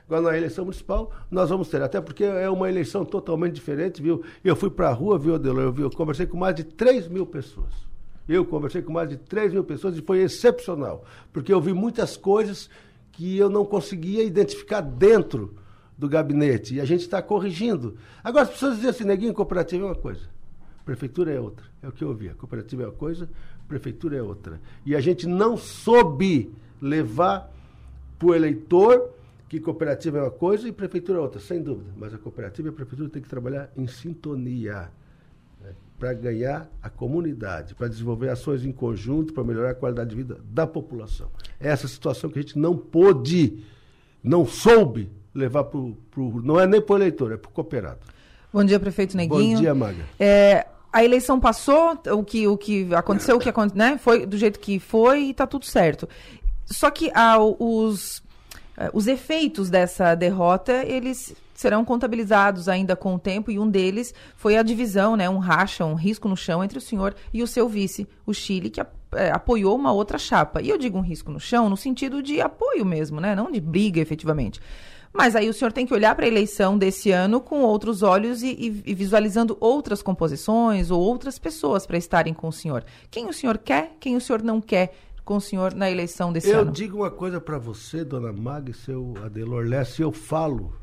[0.05, 4.21] Agora, na eleição municipal, nós vamos ter, até porque é uma eleição totalmente diferente, viu?
[4.43, 5.73] Eu fui para a rua, viu, Adelor?
[5.77, 7.73] Eu, eu conversei com mais de 3 mil pessoas.
[8.27, 12.17] Eu conversei com mais de 3 mil pessoas e foi excepcional, porque eu vi muitas
[12.17, 12.69] coisas
[13.21, 15.53] que eu não conseguia identificar dentro
[15.95, 16.73] do gabinete.
[16.73, 17.95] E a gente está corrigindo.
[18.23, 20.21] Agora, as pessoas dizem assim, neguinho, cooperativa é uma coisa,
[20.83, 21.63] prefeitura é outra.
[21.83, 22.29] É o que eu ouvi.
[22.29, 23.29] A cooperativa é uma coisa,
[23.67, 24.59] prefeitura é outra.
[24.83, 27.53] E a gente não soube levar
[28.17, 29.11] para o eleitor
[29.47, 31.91] Que cooperativa é uma coisa e prefeitura é outra, sem dúvida.
[31.95, 34.89] Mas a cooperativa e a prefeitura têm que trabalhar em sintonia
[36.01, 40.39] para ganhar a comunidade, para desenvolver ações em conjunto, para melhorar a qualidade de vida
[40.43, 41.27] da população.
[41.59, 43.63] É essa situação que a gente não pôde,
[44.23, 45.95] não soube levar para o.
[46.43, 47.99] Não é nem para o eleitor, é para o cooperado.
[48.51, 49.57] Bom dia, prefeito Neguinho.
[49.57, 50.03] Bom dia, Maga.
[50.19, 54.59] É, a eleição passou, o que, o que aconteceu, o que né, foi do jeito
[54.59, 56.09] que foi e está tudo certo.
[56.65, 58.23] Só que ah, os,
[58.75, 64.13] eh, os efeitos dessa derrota, eles serão contabilizados ainda com o tempo, e um deles
[64.35, 67.47] foi a divisão, né, um racha, um risco no chão entre o senhor e o
[67.47, 68.81] seu vice, o Chile, que
[69.13, 70.61] é, apoiou uma outra chapa.
[70.61, 73.61] E eu digo um risco no chão no sentido de apoio mesmo, né, não de
[73.61, 74.59] briga efetivamente.
[75.13, 78.41] Mas aí o senhor tem que olhar para a eleição desse ano com outros olhos
[78.41, 82.83] e, e, e visualizando outras composições ou outras pessoas para estarem com o senhor.
[83.11, 84.93] Quem o senhor quer, quem o senhor não quer
[85.23, 86.69] com o senhor na eleição desse eu ano?
[86.69, 90.73] Eu digo uma coisa para você, dona Mag e seu Adelor Lessa, eu falo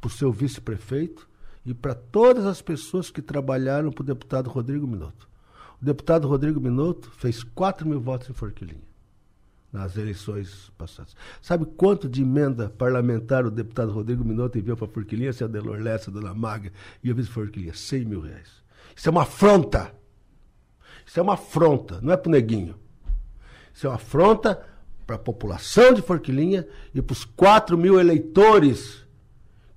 [0.00, 1.28] para o seu vice-prefeito
[1.64, 5.28] e para todas as pessoas que trabalharam para o deputado Rodrigo Minotto.
[5.80, 8.88] O deputado Rodrigo Minotto fez 4 mil votos em Forquilinha
[9.72, 11.14] nas eleições passadas.
[11.42, 15.78] Sabe quanto de emenda parlamentar o deputado Rodrigo Minotto enviou para Forquilinha, se a Delor
[15.78, 17.74] Lessa, Dona Maga e o vice Forquilinha?
[17.74, 18.48] 100 mil reais.
[18.96, 19.94] Isso é uma afronta.
[21.06, 22.76] Isso é uma afronta, não é para o neguinho.
[23.72, 24.60] Isso é uma afronta
[25.06, 29.06] para a população de Forquilinha e para os 4 mil eleitores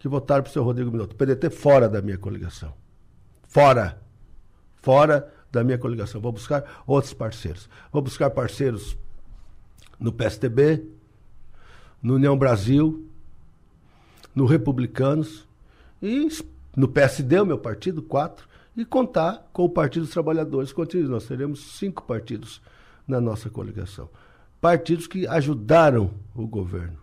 [0.02, 1.16] que votaram para o seu Rodrigo Minotto.
[1.16, 2.74] PDT fora da minha coligação.
[3.48, 4.02] Fora.
[4.78, 6.20] Fora da minha coligação.
[6.20, 7.70] Vou buscar outros parceiros.
[7.92, 8.98] Vou buscar parceiros
[10.00, 10.84] no PSTB,
[12.02, 13.08] no União Brasil,
[14.34, 15.48] no Republicanos
[16.02, 16.28] e
[16.76, 20.74] no PSD, o meu partido, quatro, e contar com o Partido dos Trabalhadores.
[20.74, 22.60] Continue, nós teremos cinco partidos
[23.08, 24.10] na nossa coligação.
[24.60, 26.98] Partidos que ajudaram o governo.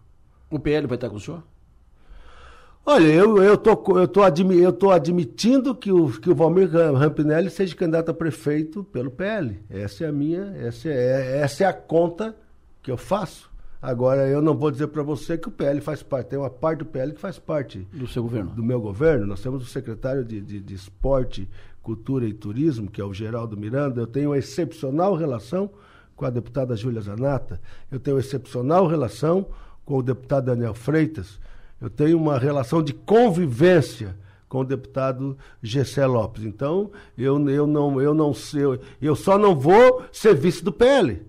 [0.51, 1.45] O PL vai estar com o senhor?
[2.91, 6.71] Olha, eu eu tô, eu tô, admi, eu tô admitindo que o, que o Valmir
[6.73, 9.61] Rampinelli seja candidato a prefeito pelo PL.
[9.69, 12.35] Essa é a minha, essa é, essa é a conta
[12.83, 13.51] que eu faço.
[13.83, 16.79] Agora, eu não vou dizer para você que o PL faz parte, tem uma parte
[16.79, 18.53] do PL que faz parte do seu governo.
[18.53, 19.27] Do meu governo.
[19.27, 21.47] Nós temos o secretário de, de, de Esporte,
[21.83, 24.01] Cultura e Turismo, que é o Geraldo Miranda.
[24.01, 25.69] Eu tenho uma excepcional relação
[26.17, 27.61] com a deputada Júlia Zanata.
[27.93, 29.45] Eu tenho uma excepcional relação
[29.85, 31.39] com o deputado Daniel Freitas.
[31.81, 34.17] Eu tenho uma relação de convivência
[34.49, 36.45] com o deputado Gessé Lopes.
[36.45, 38.63] Então, eu, eu não, eu não sei,
[39.01, 41.23] eu, só não vou ser vice do PL.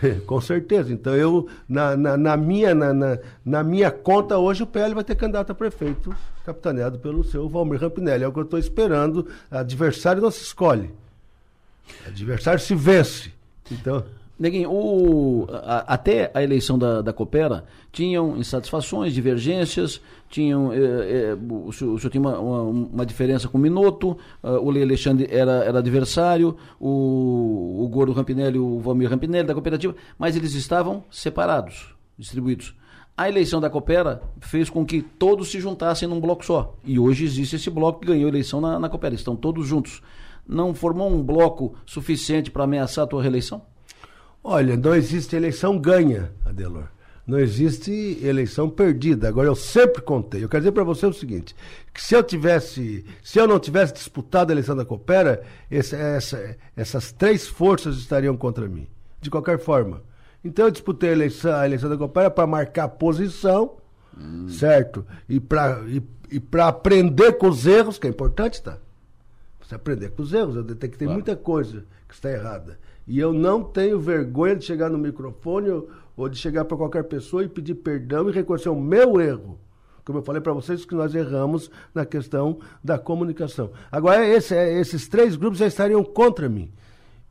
[0.26, 0.92] Com certeza.
[0.92, 5.02] Então, eu, na, na, na minha, na, na, na, minha conta, hoje o PL vai
[5.02, 8.24] ter candidato a prefeito, capitaneado pelo seu Valmir Rampinelli.
[8.24, 9.26] É o que eu estou esperando.
[9.50, 10.94] Adversário não se escolhe.
[12.06, 13.32] Adversário se vence.
[13.72, 14.04] Então.
[14.38, 21.36] Neguinho, o, a, até a eleição da, da Coopera tinham insatisfações, divergências, tinham, eh, eh,
[21.50, 24.84] o, senhor, o, senhor, tinha uma, uma, uma, diferença com o Minuto, uh, o Lei
[24.84, 30.54] Alexandre era, era adversário, o, o Gordo Rampinelli, o Valmir Rampinelli da cooperativa, mas eles
[30.54, 32.76] estavam separados, distribuídos.
[33.16, 36.76] A eleição da Coopera fez com que todos se juntassem num bloco só.
[36.84, 39.12] E hoje existe esse bloco que ganhou a eleição na, na Coopera.
[39.12, 40.00] Estão todos juntos.
[40.46, 43.60] Não formou um bloco suficiente para ameaçar a tua reeleição?
[44.42, 46.88] Olha, não existe eleição ganha, Adelor.
[47.28, 49.28] Não existe eleição perdida.
[49.28, 50.42] Agora, eu sempre contei.
[50.42, 51.54] Eu quero dizer para você o seguinte:
[51.92, 56.56] que se eu tivesse, se eu não tivesse disputado a eleição da Coopera, essa, essa,
[56.74, 58.88] essas três forças estariam contra mim.
[59.20, 60.02] De qualquer forma.
[60.42, 63.76] Então, eu disputei a eleição, a eleição da Coopera para marcar posição,
[64.18, 64.48] hum.
[64.48, 65.04] certo?
[65.28, 68.78] E para e, e aprender com os erros, que é importante, tá?
[69.60, 71.12] Você aprender com os erros, eu ter claro.
[71.12, 72.78] muita coisa que está errada.
[73.08, 75.70] E eu não tenho vergonha de chegar no microfone
[76.14, 79.58] ou, de chegar para qualquer pessoa e pedir perdão e reconhecer o meu erro.
[80.04, 83.70] Como eu falei para vocês, que nós erramos na questão da comunicação.
[83.90, 86.70] Agora, esse, é, esses três grupos já estariam contra mim.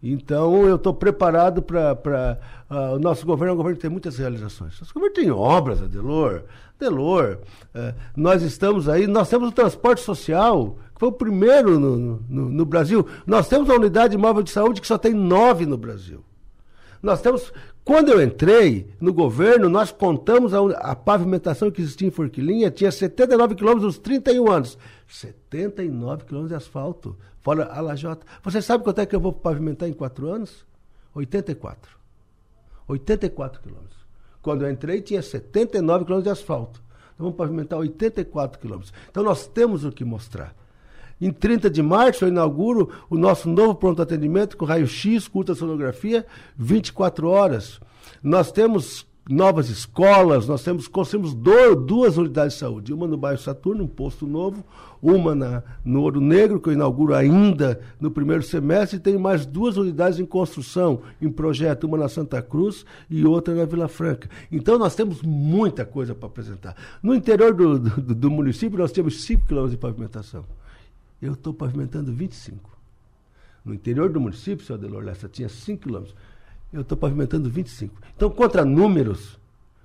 [0.02, 1.94] Então, eu estou preparado para.
[1.94, 4.80] Uh, ah, o nosso governo é um governo que tem muitas realizações.
[4.80, 6.44] Nosso governo tem obras, Adelor.
[6.80, 7.40] Adelor,
[7.74, 12.66] uh, nós estamos aí, nós temos o transporte social foi o primeiro no, no, no,
[12.66, 13.08] Brasil.
[13.26, 16.24] Nós temos uma unidade móvel de saúde que só tem nove no Brasil.
[17.02, 17.54] Nós temos.
[17.86, 22.92] Quando eu entrei no governo, nós contamos a, a pavimentação que existia em Forquilinha, tinha
[22.92, 24.78] 79 quilômetros nos 31 anos.
[25.08, 28.26] 79 quilômetros de asfalto, fora a lajota.
[28.44, 30.66] Você sabe quanto é que eu vou pavimentar em quatro anos?
[31.14, 31.98] 84.
[32.88, 33.98] 84 quilômetros.
[34.42, 36.84] Quando eu entrei, tinha 79 quilômetros de asfalto.
[37.14, 38.94] Então vamos pavimentar 84 quilômetros.
[39.10, 40.54] Então nós temos o que mostrar.
[41.20, 46.26] Em 30 de março, eu inauguro o nosso novo pronto atendimento com raio-x, com ultrassonografia,
[46.58, 47.80] 24 horas.
[48.22, 53.84] Nós temos novas escolas, nós temos, construímos duas unidades de saúde, uma no bairro Saturno,
[53.84, 54.64] um posto novo,
[55.02, 59.46] uma na, no Ouro Negro, que eu inauguro ainda no primeiro semestre, e tenho mais
[59.46, 64.30] duas unidades em construção, em projeto, uma na Santa Cruz e outra na Vila Franca.
[64.52, 66.76] Então nós temos muita coisa para apresentar.
[67.04, 70.46] No interior do, do, do município, nós temos 5 quilômetros de pavimentação.
[71.22, 72.78] Eu estou pavimentando 25.
[73.66, 76.16] No interior do município, seu Adelor Lessa, tinha 5 quilômetros
[76.72, 77.96] eu estou pavimentando 25.
[78.16, 79.40] Então, contra números,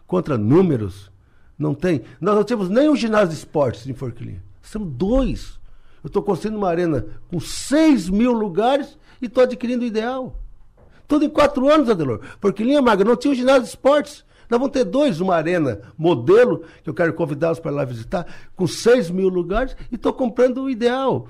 [0.06, 1.10] contra números,
[1.58, 2.02] não tem.
[2.20, 4.42] Nós não temos nem um ginásio de esportes em Forquilinha.
[4.60, 5.60] São dois.
[6.02, 10.36] Eu estou construindo uma arena com 6 mil lugares e estou adquirindo o ideal.
[11.06, 12.20] Tudo em quatro anos, Adelor.
[12.40, 14.24] Forquilinha, Maga, não tinha um ginásio de esportes.
[14.52, 18.66] Nós vamos ter dois, uma arena modelo, que eu quero convidá-los para lá visitar, com
[18.66, 21.26] 6 mil lugares, e estou comprando o ideal.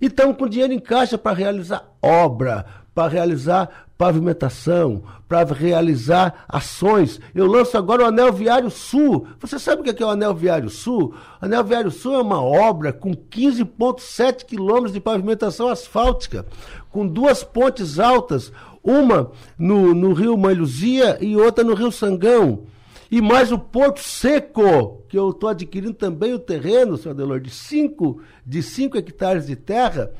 [0.00, 7.20] E estamos com dinheiro em caixa para realizar obra, para realizar pavimentação, para realizar ações.
[7.32, 9.28] Eu lanço agora o Anel Viário Sul.
[9.38, 11.14] Você sabe o que é, é o Anel Viário Sul?
[11.40, 16.44] O Anel Viário Sul é uma obra com 15,7 quilômetros de pavimentação asfáltica,
[16.90, 18.50] com duas pontes altas,
[18.82, 22.64] uma no, no Rio Mãe Luzia e outra no Rio Sangão.
[23.10, 27.50] E mais o Porto Seco, que eu estou adquirindo também o terreno, senhor Adelor, de
[27.50, 30.12] 5 de cinco hectares de terra,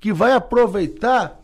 [0.00, 1.38] que vai aproveitar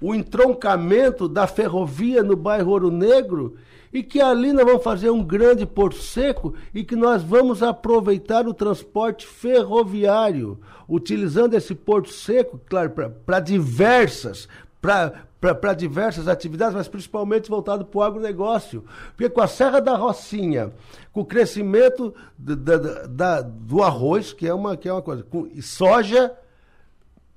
[0.00, 3.56] o entroncamento da ferrovia no bairro Ouro Negro
[3.92, 8.48] e que ali nós vamos fazer um grande porto seco e que nós vamos aproveitar
[8.48, 10.58] o transporte ferroviário,
[10.88, 12.90] utilizando esse porto seco, claro,
[13.24, 14.48] para diversas,
[14.82, 18.84] para diversas atividades, mas principalmente voltado para o agronegócio.
[19.16, 20.72] Porque com a Serra da Rocinha,
[21.12, 25.22] com o crescimento da, da, da, do arroz, que é uma, que é uma coisa,
[25.22, 26.36] com, soja,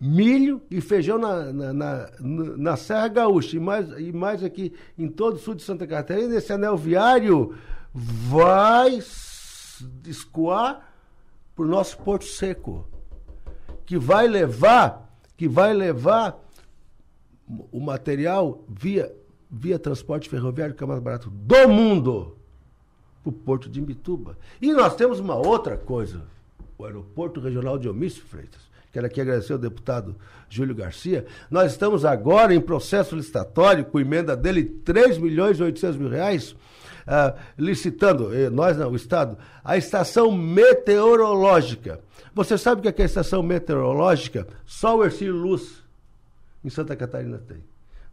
[0.01, 5.07] milho e feijão na, na, na, na, Serra Gaúcha e mais, e mais aqui em
[5.07, 7.55] todo o sul de Santa Catarina, esse anel viário
[7.93, 8.99] vai
[10.05, 10.81] escoar
[11.55, 12.89] para o nosso Porto Seco,
[13.85, 16.44] que vai levar, que vai levar
[17.71, 19.13] o material via,
[19.49, 22.37] via transporte ferroviário, que é mais barato do mundo,
[23.23, 24.37] para o Porto de Imbituba.
[24.61, 26.23] E nós temos uma outra coisa,
[26.77, 28.65] o Aeroporto Regional de Omício Freitas
[28.95, 30.15] Quero aqui agradecer ao deputado
[30.47, 31.25] Júlio Garcia.
[31.51, 36.51] Nós estamos agora em processo licitatório, com emenda dele, 3 milhões e 800 mil reais,
[37.05, 41.99] uh, licitando, eh, nós não, o Estado, a estação meteorológica.
[42.33, 44.47] Você sabe o que é, que é a estação meteorológica?
[44.65, 45.83] Só o Ercílio Luz,
[46.65, 47.63] em Santa Catarina, tem.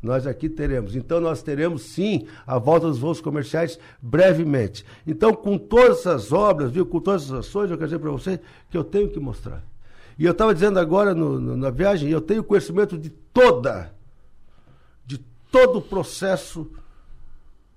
[0.02, 0.96] Nós aqui teremos.
[0.96, 4.84] Então, nós teremos sim a volta dos voos comerciais brevemente.
[5.06, 8.40] Então, com todas essas obras, viu, com todas essas ações, eu quero dizer para você
[8.68, 9.64] que eu tenho que mostrar.
[10.18, 13.94] E eu estava dizendo agora no, no, na viagem, eu tenho conhecimento de toda,
[15.06, 15.18] de
[15.50, 16.70] todo o processo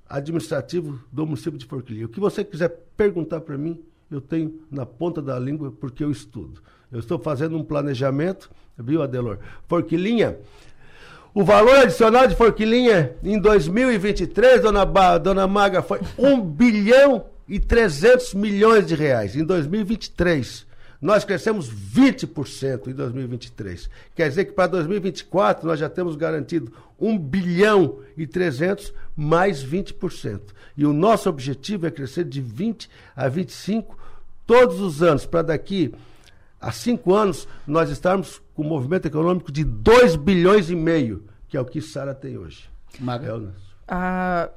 [0.10, 2.08] administrativo do município de Forquilinha.
[2.08, 6.12] O que você quiser perguntar para mim, eu tenho na ponta da língua porque eu
[6.12, 6.62] estudo.
[6.92, 9.40] Eu estou fazendo um planejamento, viu, Adelor?
[9.68, 10.38] Forquilinha,
[11.34, 17.60] o valor adicional de Forquilinha em 2023, dona, ba, dona Maga, foi 1 bilhão e
[17.60, 19.36] 300 milhões de reais.
[19.36, 20.66] Em 2023.
[21.02, 23.90] Nós crescemos 20% em 2023.
[24.16, 30.40] Quer dizer que para 2024 nós já temos garantido 1 bilhão e 300 mais 20%.
[30.78, 33.98] E o nosso objetivo é crescer de 20 a 25
[34.48, 35.94] todos os anos, para daqui
[36.66, 41.56] a cinco anos nós estarmos com um movimento econômico de 2 bilhões e meio, que
[41.56, 42.68] é o que Sara tem hoje.
[43.00, 43.28] Maga.
[43.28, 43.40] É.
[43.88, 44.50] Ah,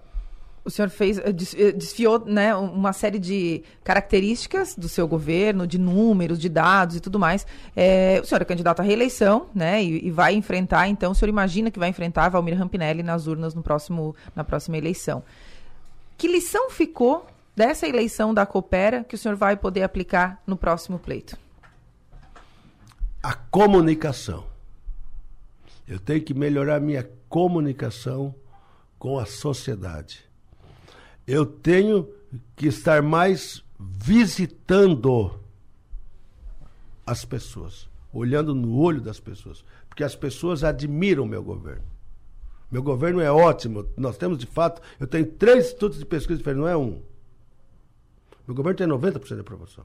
[0.64, 5.76] o senhor fez, eh, eh, desfiou né, uma série de características do seu governo, de
[5.76, 7.46] números, de dados e tudo mais.
[7.76, 9.84] É, o senhor é candidato à reeleição, né?
[9.84, 13.54] E, e, vai enfrentar, então, o senhor imagina que vai enfrentar Valmir Rampinelli nas urnas
[13.54, 15.22] no próximo, na próxima eleição.
[16.16, 20.98] Que lição ficou dessa eleição da Coopera que o senhor vai poder aplicar no próximo
[20.98, 21.36] pleito?
[23.22, 24.46] A comunicação.
[25.86, 28.34] Eu tenho que melhorar minha comunicação
[28.98, 30.28] com a sociedade
[31.28, 32.08] eu tenho
[32.56, 35.38] que estar mais visitando
[37.06, 41.84] as pessoas, olhando no olho das pessoas, porque as pessoas admiram meu governo.
[42.70, 43.86] Meu governo é ótimo.
[43.94, 47.02] Nós temos, de fato, eu tenho três institutos de pesquisa diferentes, não é um.
[48.46, 49.84] Meu governo tem 90% de aprovação.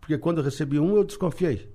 [0.00, 1.68] Porque quando eu recebi um, eu desconfiei.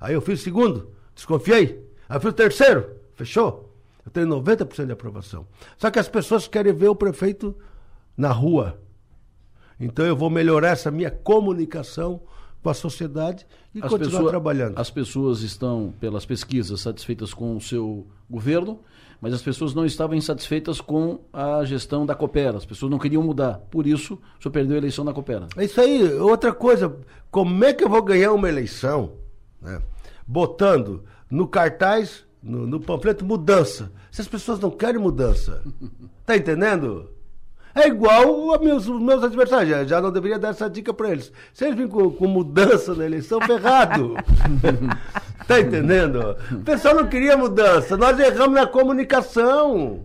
[0.00, 1.84] Aí eu fiz o segundo, desconfiei.
[2.08, 3.74] Aí eu fiz o terceiro, fechou.
[4.04, 5.46] Eu tenho 90% de aprovação.
[5.76, 7.54] Só que as pessoas querem ver o prefeito
[8.16, 8.80] na rua.
[9.78, 12.20] Então eu vou melhorar essa minha comunicação
[12.62, 14.78] com a sociedade e As continuar pessoa- trabalhando.
[14.78, 18.80] As pessoas estão, pelas pesquisas, satisfeitas com o seu governo,
[19.20, 22.56] mas as pessoas não estavam insatisfeitas com a gestão da Coopera.
[22.56, 23.58] As pessoas não queriam mudar.
[23.70, 25.46] Por isso, o senhor perdeu a eleição na Coopera.
[25.56, 26.12] É isso aí.
[26.14, 26.96] Outra coisa,
[27.30, 29.12] como é que eu vou ganhar uma eleição
[29.60, 29.80] né,
[30.26, 33.92] botando no cartaz, no, no panfleto, mudança?
[34.10, 35.62] Se as pessoas não querem mudança.
[36.24, 37.08] Tá entendendo?
[37.74, 39.70] É igual a meus, os meus adversários.
[39.70, 41.32] Já, já não deveria dar essa dica pra eles.
[41.54, 44.14] Se eles virem com, com mudança na eleição, ferrado.
[45.46, 46.36] tá entendendo?
[46.52, 47.96] O pessoal não queria mudança.
[47.96, 50.04] Nós erramos na comunicação.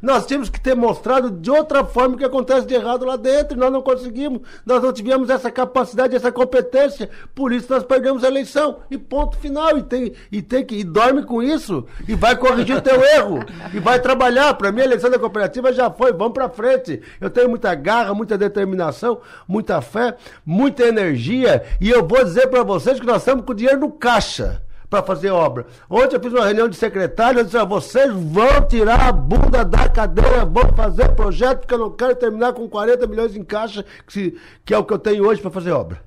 [0.00, 3.58] Nós tínhamos que ter mostrado de outra forma o que acontece de errado lá dentro.
[3.58, 4.42] Nós não conseguimos.
[4.64, 7.10] Nós não tivemos essa capacidade, essa competência.
[7.34, 8.78] Por isso nós perdemos a eleição.
[8.90, 9.76] E ponto final.
[9.76, 10.76] E tem, e tem que.
[10.76, 11.84] E dorme com isso.
[12.06, 13.40] E vai corrigir o teu erro.
[13.72, 14.54] E vai trabalhar.
[14.54, 16.12] Para mim, a eleição da cooperativa já foi.
[16.12, 17.00] Vamos para frente.
[17.20, 21.64] Eu tenho muita garra, muita determinação, muita fé, muita energia.
[21.80, 25.30] E eu vou dizer para vocês que nós estamos com dinheiro no caixa para fazer
[25.30, 25.66] obra.
[25.88, 29.64] Ontem eu fiz uma reunião de secretário, eu disse, ó, vocês vão tirar a bunda
[29.64, 33.84] da cadeira, vão fazer projeto, porque eu não quero terminar com 40 milhões em caixa,
[34.06, 36.00] que, se- que é o que eu tenho hoje para fazer obra.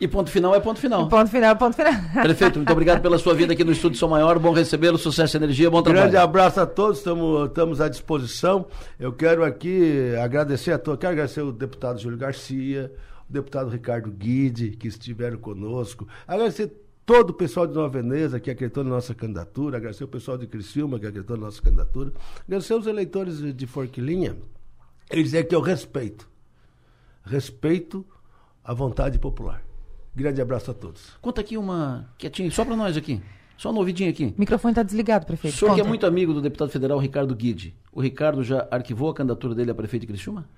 [0.00, 1.08] E ponto final é ponto final.
[1.08, 1.92] Ponto final, ponto final.
[2.22, 4.38] Prefeito, muito obrigado pela sua vinda aqui no Estúdio São Maior.
[4.38, 6.02] Bom recebê-lo, sucesso e energia, bom trabalho.
[6.10, 8.66] Grande abraço a todos, estamos, estamos à disposição.
[8.98, 12.92] Eu quero aqui agradecer a todos, quero agradecer o deputado Júlio Garcia,
[13.30, 16.70] o deputado Ricardo Guide, que estiveram conosco, agradecer
[17.06, 20.46] todo o pessoal de Nova Veneza que acreditou na nossa candidatura, agradecer o pessoal de
[20.46, 22.12] Criciúma que acreditou na nossa candidatura,
[22.46, 24.36] agradecer os eleitores de Forquilinha,
[25.12, 26.28] e dizer que eu respeito,
[27.24, 28.04] respeito
[28.62, 29.62] a vontade popular.
[30.16, 31.10] Grande abraço a todos.
[31.20, 33.20] Conta aqui uma quietinha, só para nós aqui.
[33.56, 34.34] Só um ouvidinho aqui.
[34.36, 35.56] O microfone está desligado, O prefeito.
[35.56, 37.76] senhor que é muito amigo do deputado federal Ricardo Guide.
[37.92, 40.48] O Ricardo já arquivou a candidatura dele a prefeito de Criciúma?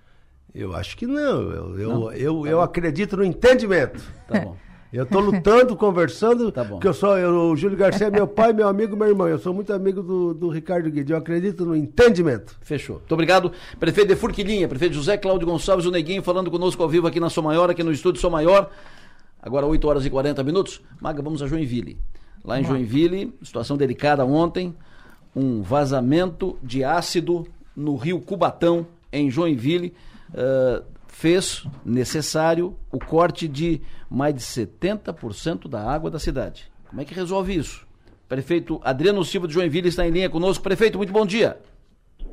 [0.55, 1.43] Eu acho que não.
[1.51, 2.13] Eu, eu, Não?
[2.13, 4.03] eu, Tá eu acredito no entendimento.
[4.27, 4.57] Tá bom.
[4.93, 6.75] Eu estou lutando, conversando, Tá bom.
[6.77, 9.27] porque eu sou, eu- o Júlio Garcia é meu pai, meu amigo, meu irmão.
[9.29, 11.13] Eu sou muito amigo do, do Ricardo Guide.
[11.13, 12.57] Eu acredito no entendimento.
[12.63, 12.97] Fechou.
[12.97, 13.53] Muito obrigado.
[13.79, 17.29] Prefeito de Furquilinha, prefeito José Cláudio Gonçalves, o Neguinho, falando conosco ao vivo aqui na
[17.29, 18.71] Sou Maior, aqui no Estúdio Sou Maior.
[19.43, 20.81] Agora 8 horas e 40 minutos.
[21.01, 21.99] Maga, vamos a Joinville.
[22.45, 24.75] Lá em Joinville, situação delicada ontem,
[25.35, 27.45] um vazamento de ácido
[27.77, 29.93] no rio Cubatão, em Joinville,
[30.33, 30.83] eh,
[31.17, 36.71] fez necessário o corte de mais de 70% da água da cidade.
[36.91, 37.87] Como é que resolve isso?
[38.29, 40.63] Prefeito Adriano Silva de Joinville está em linha conosco.
[40.63, 41.57] Prefeito, muito bom dia.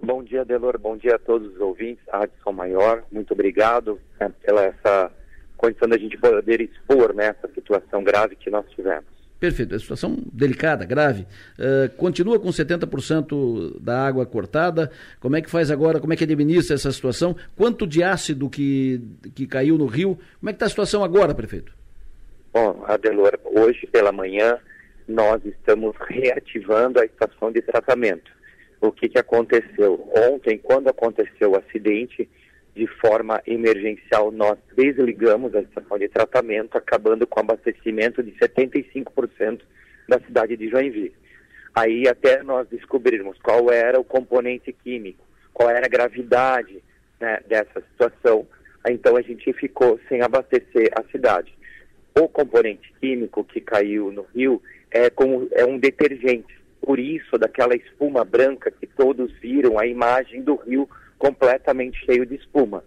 [0.04, 0.78] Bom dia, Delor.
[0.78, 2.04] Bom dia a todos os ouvintes.
[2.10, 5.10] A Rádio São Maior, muito obrigado né, pela essa
[5.56, 9.06] condição da gente poder expor né, essa situação grave que nós tivemos.
[9.44, 11.28] Perfeito, é situação delicada, grave.
[11.60, 14.90] Eh, continua com 70% da água cortada.
[15.20, 16.00] Como é que faz agora?
[16.00, 17.36] Como é que administra essa situação?
[17.54, 19.02] Quanto de ácido que,
[19.36, 20.18] que caiu no rio?
[20.40, 21.74] Como é que está a situação agora, prefeito?
[22.54, 24.58] Bom, Adelor, hoje pela manhã
[25.10, 28.32] nós estamos reativando a estação de tratamento.
[28.80, 30.10] O que, que aconteceu?
[30.32, 32.30] Ontem, quando aconteceu o acidente,
[32.76, 39.62] de forma emergencial, nós desligamos a estação de tratamento, acabando com abastecimento de 75%
[40.08, 41.16] da cidade de Joinville.
[41.76, 46.84] Aí até nós descobrirmos qual era o componente químico, qual era a gravidade
[47.20, 48.48] né, dessa situação,
[48.90, 51.54] então a gente ficou sem abastecer a cidade.
[52.20, 54.62] O componente químico que caiu no rio
[54.92, 60.42] é, como, é um detergente, por isso daquela espuma branca que todos viram a imagem
[60.42, 60.88] do rio
[61.24, 62.84] completamente cheio de espuma.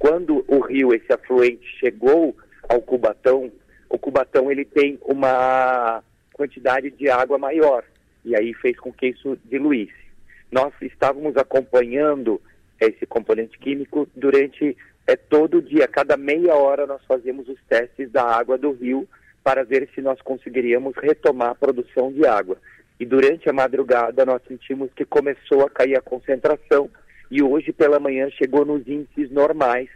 [0.00, 2.36] Quando o rio, esse afluente, chegou
[2.68, 3.52] ao Cubatão,
[3.88, 6.02] o Cubatão ele tem uma
[6.32, 7.84] quantidade de água maior
[8.24, 10.08] e aí fez com que isso diluísse.
[10.50, 12.40] Nós estávamos acompanhando
[12.80, 14.76] esse componente químico durante
[15.06, 19.08] é, todo dia, cada meia hora nós fazíamos os testes da água do rio
[19.44, 22.58] para ver se nós conseguiríamos retomar a produção de água.
[22.98, 26.90] E durante a madrugada nós sentimos que começou a cair a concentração
[27.30, 29.88] e hoje pela manhã chegou nos índices normais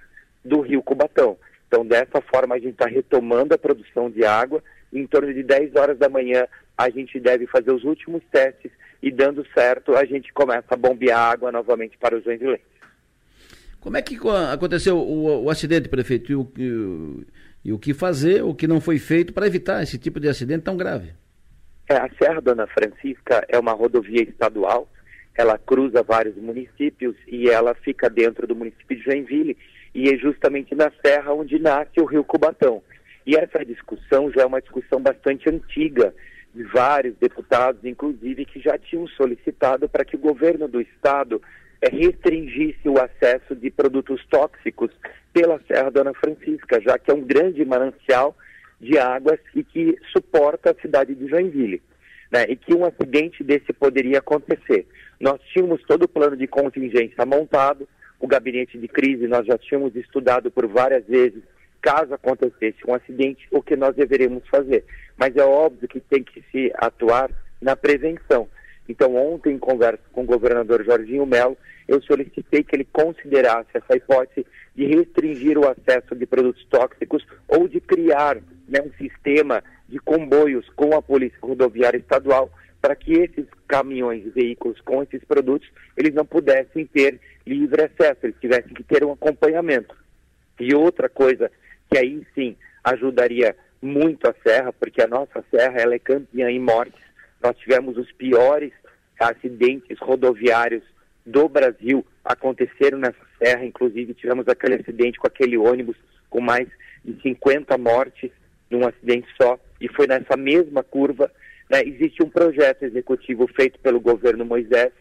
[0.45, 1.37] do rio Cubatão.
[1.69, 4.63] Então, dessa forma, a gente está retomando a produção de água.
[4.93, 8.71] Em torno de 10 horas da manhã, a gente deve fazer os últimos testes
[9.03, 12.67] e, dando certo, a gente começa a bombear água novamente para os joinvilenses.
[13.81, 16.31] Como é que co- aconteceu o, o acidente, prefeito?
[16.31, 17.25] E o, e o-
[17.65, 20.65] e o que fazer, o que não foi feito para evitar esse tipo de acidente
[20.65, 21.13] tão grave?
[21.89, 24.89] É, a Serra Dona Francisca é uma rodovia estadual,
[25.37, 29.57] ela cruza vários municípios e ela fica dentro do município de Joinville
[29.95, 32.83] e é justamente na serra onde nasce o rio Cubatão.
[33.27, 36.15] E essa discussão já é uma discussão bastante antiga,
[36.55, 41.41] de vários deputados, inclusive, que já tinham solicitado para que o governo do estado
[41.81, 44.91] eh, restringisse o acesso de produtos tóxicos
[45.33, 48.37] pela Serra Dona Francisca, já que é um grande manancial
[48.79, 51.81] de águas e que suporta a cidade de Joinville.
[52.33, 54.87] Né, e que um acidente desse poderia acontecer.
[55.21, 57.87] Nós tínhamos todo o plano de contingência montado,
[58.19, 61.43] o gabinete de crise nós já tínhamos estudado por várias vezes,
[61.83, 64.85] caso acontecesse um acidente, o que nós deveríamos fazer.
[65.17, 67.31] Mas é óbvio que tem que se atuar
[67.61, 68.49] na prevenção.
[68.89, 71.57] Então, ontem, em conversa com o governador Jorginho Melo,
[71.87, 77.69] eu solicitei que ele considerasse essa hipótese de restringir o acesso de produtos tóxicos ou
[77.69, 78.37] de criar
[78.69, 79.63] né, um sistema
[79.93, 85.69] de comboios com a Polícia Rodoviária Estadual para que esses caminhões, veículos com esses produtos,
[85.97, 89.95] eles não pudessem ter livre acesso, eles tivessem que ter um acompanhamento.
[90.59, 91.51] E outra coisa
[91.91, 96.59] que aí sim ajudaria muito a serra, porque a nossa serra ela é campeã em
[96.59, 97.01] mortes.
[97.43, 98.73] Nós tivemos os piores
[99.21, 100.83] acidentes rodoviários
[101.27, 105.97] do Brasil aconteceram nessa serra, inclusive tivemos aquele acidente com aquele ônibus
[106.31, 106.67] com mais
[107.05, 108.31] de 50 mortes
[108.71, 111.31] num acidente só, e foi nessa mesma curva.
[111.69, 114.93] Né, existe um projeto executivo feito pelo governo Moisés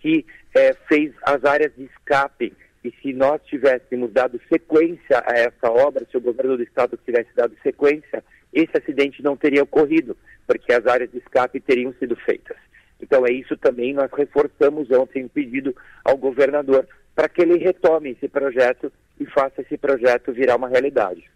[0.00, 0.24] que
[0.54, 2.52] é, fez as áreas de escape.
[2.84, 7.30] E se nós tivéssemos dado sequência a essa obra, se o governo do estado tivesse
[7.34, 8.22] dado sequência,
[8.52, 10.16] esse acidente não teria ocorrido,
[10.46, 12.56] porque as áreas de escape teriam sido feitas.
[13.00, 15.74] Então é isso também, nós reforçamos ontem o pedido
[16.04, 21.28] ao governador para que ele retome esse projeto e faça esse projeto virar uma realidade.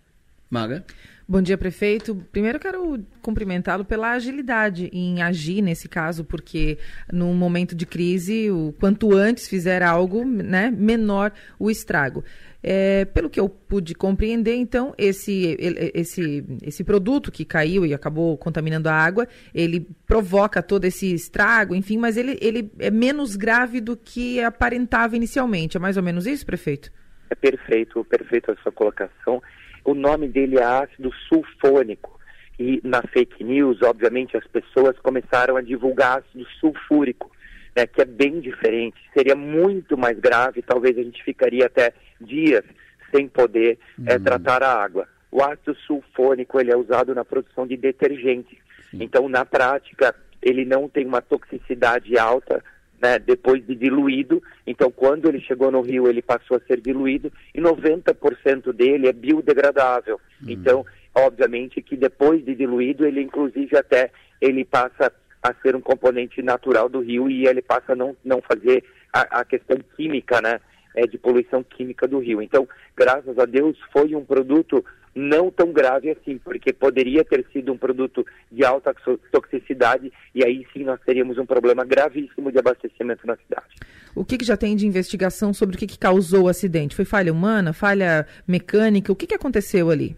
[0.49, 0.84] Maga?
[1.33, 2.14] Bom dia, prefeito.
[2.30, 6.76] Primeiro quero cumprimentá-lo pela agilidade em agir nesse caso, porque
[7.11, 12.22] num momento de crise, o quanto antes fizer algo, né, menor o estrago.
[12.62, 15.57] É, pelo que eu pude compreender, então, esse,
[15.95, 21.74] esse, esse produto que caiu e acabou contaminando a água, ele provoca todo esse estrago,
[21.74, 25.78] enfim, mas ele, ele é menos grave do que aparentava inicialmente.
[25.78, 26.93] É mais ou menos isso, prefeito?
[27.30, 29.43] É perfeito, perfeito a sua colocação.
[29.85, 32.20] O nome dele é ácido sulfônico.
[32.59, 37.30] E na fake news, obviamente, as pessoas começaram a divulgar ácido sulfúrico
[37.74, 38.97] né, que é bem diferente.
[39.14, 42.64] Seria muito mais grave, talvez a gente ficaria até dias
[43.11, 45.07] sem poder é, tratar a água.
[45.30, 48.59] O ácido sulfônico ele é usado na produção de detergentes.
[48.93, 52.62] Então, na prática, ele não tem uma toxicidade alta
[53.03, 54.40] né, depois de diluído.
[54.64, 59.12] Então, quando ele chegou no rio, ele passou a ser diluído e 90% dele é
[59.12, 60.20] biodegradável.
[60.40, 60.50] Uhum.
[60.50, 66.40] Então, obviamente que depois de diluído, ele inclusive até ele passa a ser um componente
[66.40, 70.61] natural do rio e ele passa a não, não fazer a, a questão química, né?
[70.94, 72.42] É, de poluição química do rio.
[72.42, 74.84] Então, graças a Deus, foi um produto
[75.14, 78.94] não tão grave assim, porque poderia ter sido um produto de alta
[79.30, 83.76] toxicidade e aí sim nós teríamos um problema gravíssimo de abastecimento na cidade.
[84.14, 86.96] O que, que já tem de investigação sobre o que, que, causou o acidente?
[86.96, 89.12] Foi falha humana, falha mecânica?
[89.12, 90.16] O que, que aconteceu ali?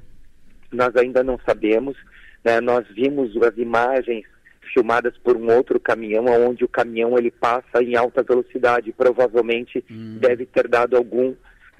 [0.72, 1.96] Nós ainda não sabemos.
[2.44, 2.60] Né?
[2.60, 4.24] Nós vimos as imagens
[4.72, 8.92] filmadas por um outro caminhão, onde o caminhão ele passa em alta velocidade.
[8.92, 10.18] Provavelmente hum.
[10.20, 11.34] deve ter dado algum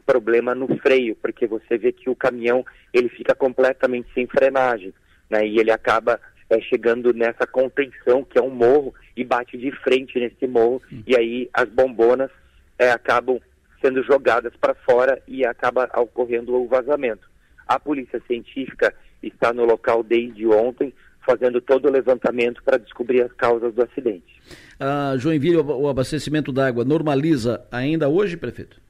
[0.07, 4.93] problema no freio, porque você vê que o caminhão ele fica completamente sem frenagem,
[5.31, 5.47] né?
[5.47, 10.19] E ele acaba é, chegando nessa contenção que é um morro e bate de frente
[10.19, 12.31] nesse morro e aí as bombonas
[12.79, 13.41] é, acabam
[13.81, 17.29] sendo jogadas para fora e acaba ocorrendo o vazamento.
[17.67, 20.93] A polícia científica está no local desde ontem,
[21.25, 24.43] fazendo todo o levantamento para descobrir as causas do acidente.
[24.79, 28.84] A Joinville, o abastecimento da água normaliza ainda hoje, prefeito?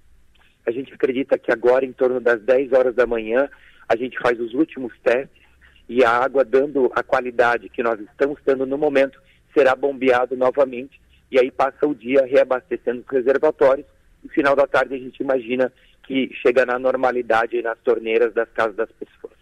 [0.66, 3.48] A gente acredita que agora, em torno das 10 horas da manhã,
[3.88, 5.42] a gente faz os últimos testes
[5.88, 9.20] e a água, dando a qualidade que nós estamos tendo no momento,
[9.52, 11.00] será bombeado novamente
[11.30, 13.86] e aí passa o dia reabastecendo os reservatórios.
[14.22, 15.72] No final da tarde, a gente imagina
[16.04, 19.34] que chega na normalidade nas torneiras das casas das pessoas.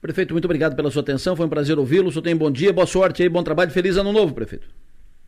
[0.00, 2.08] Prefeito, muito obrigado pela sua atenção, foi um prazer ouvi-lo.
[2.08, 4.68] O senhor tem bom dia, boa sorte aí, bom trabalho, feliz ano novo, prefeito.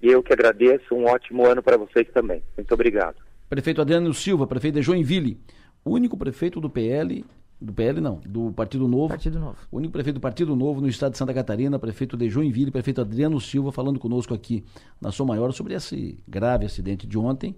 [0.03, 2.43] Eu que agradeço, um ótimo ano para vocês também.
[2.57, 3.17] Muito obrigado.
[3.49, 5.41] Prefeito Adriano Silva, prefeito de Joinville,
[5.85, 7.25] único prefeito do PL,
[7.61, 9.09] do PL não, do Partido Novo.
[9.09, 9.57] Partido Novo.
[9.71, 13.01] O único prefeito do Partido Novo no estado de Santa Catarina, prefeito de Joinville, prefeito
[13.01, 14.65] Adriano Silva, falando conosco aqui
[15.01, 17.55] na Som Maior sobre esse grave acidente de ontem,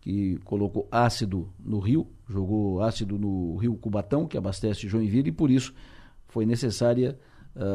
[0.00, 5.50] que colocou ácido no rio, jogou ácido no rio Cubatão, que abastece Joinville, e por
[5.50, 5.74] isso
[6.28, 7.18] foi necessária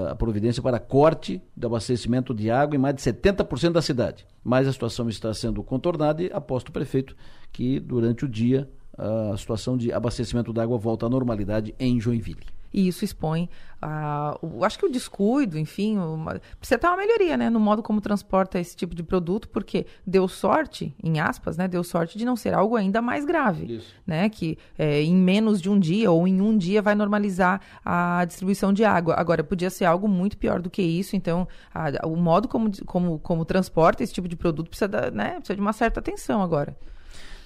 [0.10, 4.26] a providência para corte do abastecimento de água em mais de 70% da cidade.
[4.44, 7.16] Mas a situação está sendo contornada e aposto o prefeito
[7.52, 12.57] que durante o dia a situação de abastecimento da água volta à normalidade em Joinville.
[12.74, 13.50] E isso expõe,
[13.82, 17.82] a, o, acho que o descuido, enfim, uma, precisa ter uma melhoria, né, no modo
[17.82, 22.26] como transporta esse tipo de produto, porque deu sorte, em aspas, né, deu sorte de
[22.26, 23.96] não ser algo ainda mais grave, Isso.
[24.06, 28.26] né, que é, em menos de um dia ou em um dia vai normalizar a
[28.26, 29.16] distribuição de água.
[29.16, 33.20] Agora, podia ser algo muito pior do que isso, então a- o modo como, como,
[33.20, 36.76] como transporta esse tipo de produto precisa, da- né, precisa de uma certa atenção agora.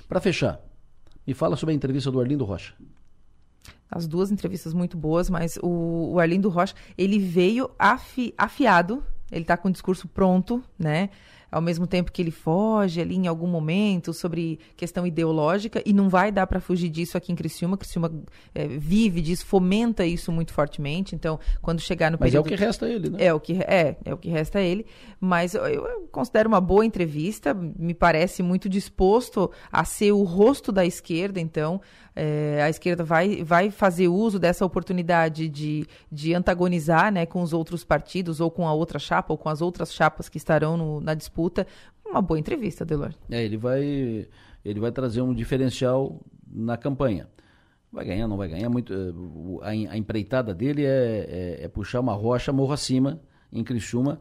[0.09, 0.59] Para fechar,
[1.25, 2.73] me fala sobre a entrevista do Arlindo Rocha.
[3.91, 9.41] As duas entrevistas muito boas, mas o, o Arlindo Rocha, ele veio afi- afiado, ele
[9.41, 11.09] está com o discurso pronto, né?
[11.51, 16.07] Ao mesmo tempo que ele foge ali em algum momento sobre questão ideológica, e não
[16.07, 17.75] vai dar para fugir disso aqui em Criciúma.
[17.77, 18.09] Criciúma
[18.55, 21.13] eh, vive disso, fomenta isso muito fortemente.
[21.13, 23.17] Então, quando chegar no Mas é o período que resta a ele, né?
[23.25, 24.85] é o que é, é o que resta a ele.
[25.19, 27.53] Mas eu, eu considero uma boa entrevista.
[27.53, 31.39] Me parece muito disposto a ser o rosto da esquerda.
[31.39, 31.81] Então,
[32.15, 37.51] é, a esquerda vai, vai fazer uso dessa oportunidade de, de antagonizar, né, com os
[37.53, 41.01] outros partidos ou com a outra chapa ou com as outras chapas que estarão no-
[41.01, 41.40] na disputa.
[42.05, 43.13] Uma boa entrevista, Delor.
[43.29, 44.27] É, ele vai,
[44.65, 47.27] ele vai trazer um diferencial na campanha.
[47.91, 48.69] Vai ganhar, não vai ganhar.
[48.69, 53.19] Muito, eh, a, a empreitada dele é, é- é puxar uma rocha morro acima
[53.51, 54.19] em Criciúma,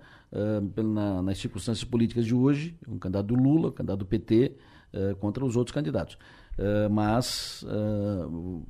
[0.75, 4.57] pelo- na- nas circunstâncias políticas de hoje, um candidato do Lula, um candidato do PT,
[4.93, 6.19] eh, contra os outros candidatos.
[6.59, 7.65] Eh, mas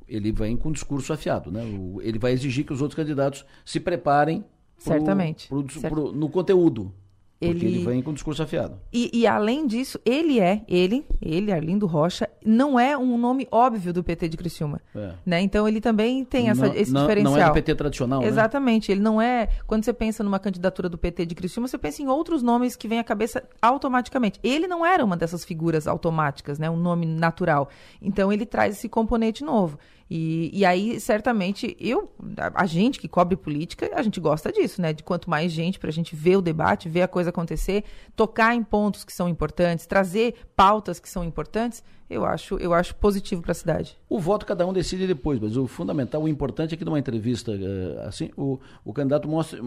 [0.07, 1.51] ele vem com um discurso afiado.
[1.51, 1.63] Né?
[1.65, 4.41] O- ele vai exigir que os outros candidatos se preparem
[4.83, 5.47] pro- Certamente.
[5.49, 5.93] pro- Certo.
[5.93, 6.93] pro- no conteúdo.
[7.41, 8.75] Porque Ele- ele vem com um discurso afiado.
[8.93, 13.91] E, e além disso, ele é, ele, ele, Arlindo Rocha, não é um nome óbvio
[13.91, 14.79] do PT de Criciúma.
[14.95, 15.13] É.
[15.25, 15.41] Né?
[15.41, 17.33] Então ele também tem essa, não, esse não, diferencial.
[17.35, 18.27] Não é do PT tradicional, né?
[18.27, 18.91] Exatamente.
[18.91, 19.49] Ele não é.
[19.65, 22.87] Quando você pensa numa candidatura do PT de Criciúma, você pensa em outros nomes que
[22.87, 24.39] vêm à cabeça automaticamente.
[24.43, 26.69] Ele não era uma dessas figuras automáticas, né?
[26.69, 27.69] Um nome natural.
[27.99, 29.79] Então ele traz esse componente novo.
[30.13, 34.81] E, e aí, certamente, eu, a, a gente que cobre política, a gente gosta disso,
[34.81, 34.91] né?
[34.91, 38.53] De quanto mais gente para a gente ver o debate, ver a coisa acontecer, tocar
[38.53, 41.81] em pontos que são importantes, trazer pautas que são importantes,
[42.11, 43.97] eu acho, eu acho positivo para a cidade.
[44.09, 47.53] O voto cada um decide depois, mas o fundamental, o importante é que numa entrevista
[47.53, 49.59] eh, assim, o, o candidato mostre,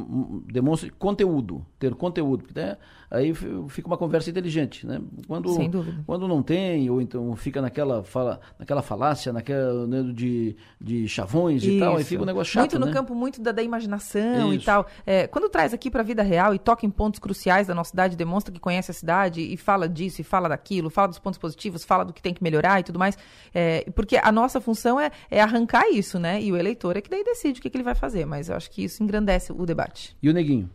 [0.47, 2.77] demonstre conteúdo, ter conteúdo, porque né,
[3.11, 3.33] aí
[3.69, 5.01] fica uma conversa inteligente, né?
[5.27, 6.03] Quando, Sem dúvida.
[6.07, 11.65] Quando não tem, ou então fica naquela, fala, naquela falácia, naquela né, de, de chavões
[11.65, 12.11] e tal, aí Isso.
[12.11, 12.93] fica um negócio chato, Muito no né?
[12.93, 14.67] campo muito da, da imaginação e Isso.
[14.67, 14.87] tal.
[15.07, 17.91] É, quando traz aqui para a vida real e toca em pontos cruciais da nossa
[17.91, 21.39] cidade, demonstra que conhece a cidade e fala disso e fala daquilo, fala dos pontos
[21.39, 23.17] positivos, fala do que tem que melhorar e tudo mais.
[23.55, 26.43] É, porque a nossa função é, é arrancar isso, né?
[26.43, 28.25] E o eleitor é que daí decide o que, que ele vai fazer.
[28.25, 30.17] Mas eu acho que isso engrandece o debate.
[30.23, 30.71] E o neguinho?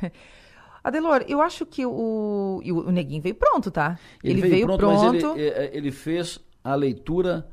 [0.84, 3.98] Adelor, eu acho que o, e o, Neguinho veio pronto, tá?
[4.22, 7.48] Ele, veio, pronto, mas ele, eh, ele fez a leitura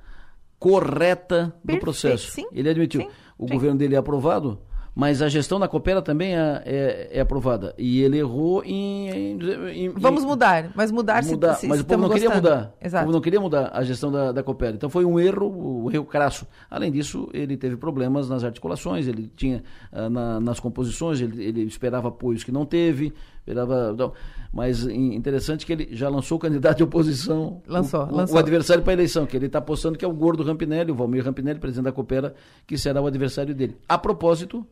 [0.60, 2.30] correta do Perfeito, processo.
[2.32, 3.02] sim, ele admitiu.
[3.02, 3.54] sim, o sim.
[3.54, 4.62] governo dele é aprovado,
[4.94, 7.74] mas a gestão da Coopera também é, é- é aprovada.
[7.78, 9.10] E ele errou em.
[9.10, 9.40] em-
[9.86, 12.14] em- Vamos em- mudar, mas mudar, se- mudar, se, mas se o povo não estamos
[12.14, 12.56] queria gostando.
[12.56, 12.76] mudar.
[12.82, 13.04] O Exato.
[13.06, 14.76] povo não queria mudar a gestão da, da Coopera.
[14.76, 16.46] Então foi um erro, um erro crasso.
[16.70, 19.64] Além disso, ele teve problemas nas articulações, ele tinha
[19.94, 23.94] ah, na- nas composições, ele, ele esperava apoios que não teve, esperava.
[23.94, 24.12] Não.
[24.54, 28.36] Mas in- interessante que ele já lançou o candidato de oposição, Lançou, o, o- lançou.
[28.36, 30.96] o adversário para a eleição, que ele está apostando que é o gordo Rampinelli, o
[30.96, 32.34] Valmir Rampinelli, presidente da Coopera,
[32.68, 33.78] que será o adversário dele.
[33.88, 34.68] A propósito,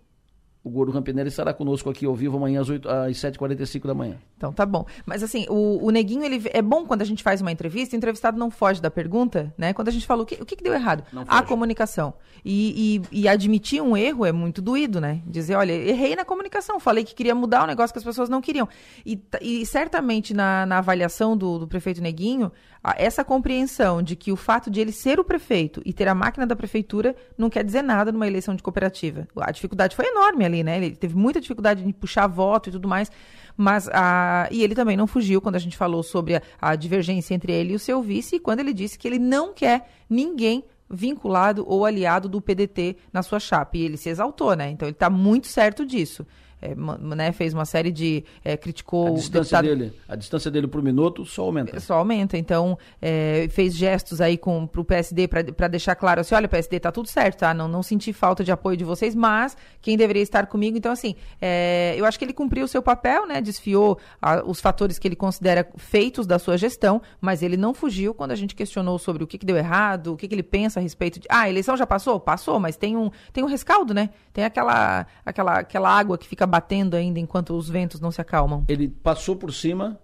[0.62, 4.18] o gordo Rampinelli estará conosco aqui ao vivo amanhã às, 8, às 7h45 da manhã.
[4.38, 4.86] Então tá bom.
[5.05, 7.97] Mas assim, o, o Neguinho, ele é bom quando a gente faz uma entrevista, o
[7.97, 9.74] entrevistado não foge da pergunta, né?
[9.74, 11.03] Quando a gente fala o que, o que, que deu errado?
[11.28, 12.14] A comunicação.
[12.43, 15.22] E, e, e admitir um erro é muito doído, né?
[15.26, 18.41] Dizer, olha, errei na comunicação, falei que queria mudar um negócio que as pessoas não
[18.41, 18.68] queriam.
[19.05, 22.51] E, e certamente na, na avaliação do, do prefeito Neguinho,
[22.96, 26.48] essa compreensão de que o fato de ele ser o prefeito e ter a máquina
[26.48, 29.28] da prefeitura não quer dizer nada numa eleição de cooperativa.
[29.36, 30.78] A dificuldade foi enorme ali, né?
[30.78, 33.12] Ele teve muita dificuldade de puxar voto e tudo mais.
[33.58, 37.34] Mas a, e ele também não fugiu quando a gente falou sobre a, a divergência
[37.34, 40.64] entre ele e o seu vice, e quando ele disse que ele não quer ninguém
[40.90, 43.78] vinculado ou aliado do PDT na sua chapa.
[43.78, 44.70] E ele se exaltou, né?
[44.70, 46.26] Então ele está muito certo disso.
[46.62, 46.76] É,
[47.16, 48.24] né, fez uma série de.
[48.43, 51.80] é, criticou A o distância deputado- dele, a distância dele pro minuto só aumenta.
[51.80, 52.38] só aumenta.
[52.38, 56.91] Então, é, fez gestos aí com, pro PSD para deixar claro assim: olha, PSD, tá
[56.91, 57.53] tudo certo, tá?
[57.53, 60.78] Não, não senti falta de apoio de vocês, mas quem deveria estar comigo.
[60.78, 63.39] Então, assim, é, eu acho que ele cumpriu o seu papel, né?
[63.39, 68.14] Desfiou a- os fatores que ele considera feitos da sua gestão, mas ele não fugiu
[68.14, 70.80] quando a gente questionou sobre o que, que deu errado, o que, que ele pensa
[70.80, 71.28] a respeito de.
[71.30, 72.20] Ah, a eleição já passou?
[72.20, 74.10] Passou, mas tem um, tem um rescaldo, né?
[74.34, 78.66] Tem aquela, aquela, aquela água que fica batendo ainda enquanto os ventos não se acalmam.
[78.68, 80.00] Ele passou por cima,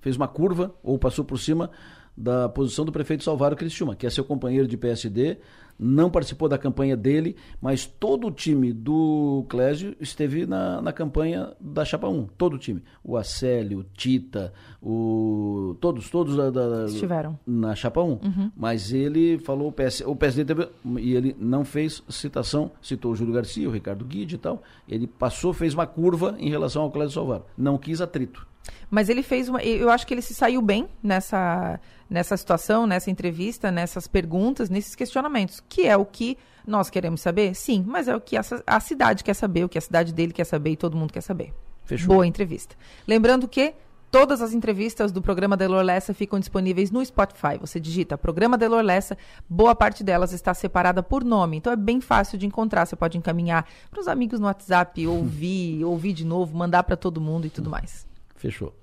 [0.00, 1.70] fez uma curva, ou passou por cima
[2.16, 5.38] da posição do prefeito Salvador Criciúma, que é seu companheiro de PSD,
[5.78, 11.52] não participou da campanha dele, mas todo o time do Clésio esteve na, na campanha
[11.60, 12.26] da Chapa 1.
[12.36, 12.82] Todo o time.
[13.04, 14.52] O Acélio, o Tita,
[14.82, 15.76] o.
[15.80, 17.38] Todos, todos da, da, Estiveram.
[17.46, 18.18] na Chapa 1.
[18.56, 20.68] Mas ele falou, o, PS, o PSD teve,
[20.98, 24.62] e ele não fez citação, citou o Júlio Garcia, o Ricardo Guide e tal.
[24.88, 27.44] Ele passou, fez uma curva em relação ao Clésio Salvaro.
[27.56, 28.46] Não quis atrito.
[28.90, 29.62] Mas ele fez uma.
[29.62, 34.94] Eu acho que ele se saiu bem nessa, nessa situação, nessa entrevista, nessas perguntas, nesses
[34.94, 35.62] questionamentos.
[35.68, 37.54] Que é o que nós queremos saber?
[37.54, 40.32] Sim, mas é o que a, a cidade quer saber, o que a cidade dele
[40.32, 41.52] quer saber e todo mundo quer saber.
[41.84, 42.08] Fechou.
[42.14, 42.76] Boa entrevista.
[43.06, 43.74] Lembrando que
[44.10, 47.58] todas as entrevistas do programa Delor Lessa ficam disponíveis no Spotify.
[47.60, 49.16] Você digita programa Delor Lessa,
[49.48, 52.86] boa parte delas está separada por nome, então é bem fácil de encontrar.
[52.86, 57.20] Você pode encaminhar para os amigos no WhatsApp, ouvir, ouvir de novo, mandar para todo
[57.20, 58.07] mundo e tudo mais.
[58.38, 58.74] Fechou.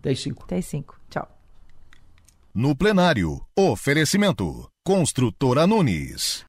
[0.00, 0.44] 10 5.
[0.44, 1.00] Até as 5.
[1.08, 1.28] Tchau.
[2.54, 4.70] No plenário, oferecimento.
[4.84, 6.44] Construtora Nunes.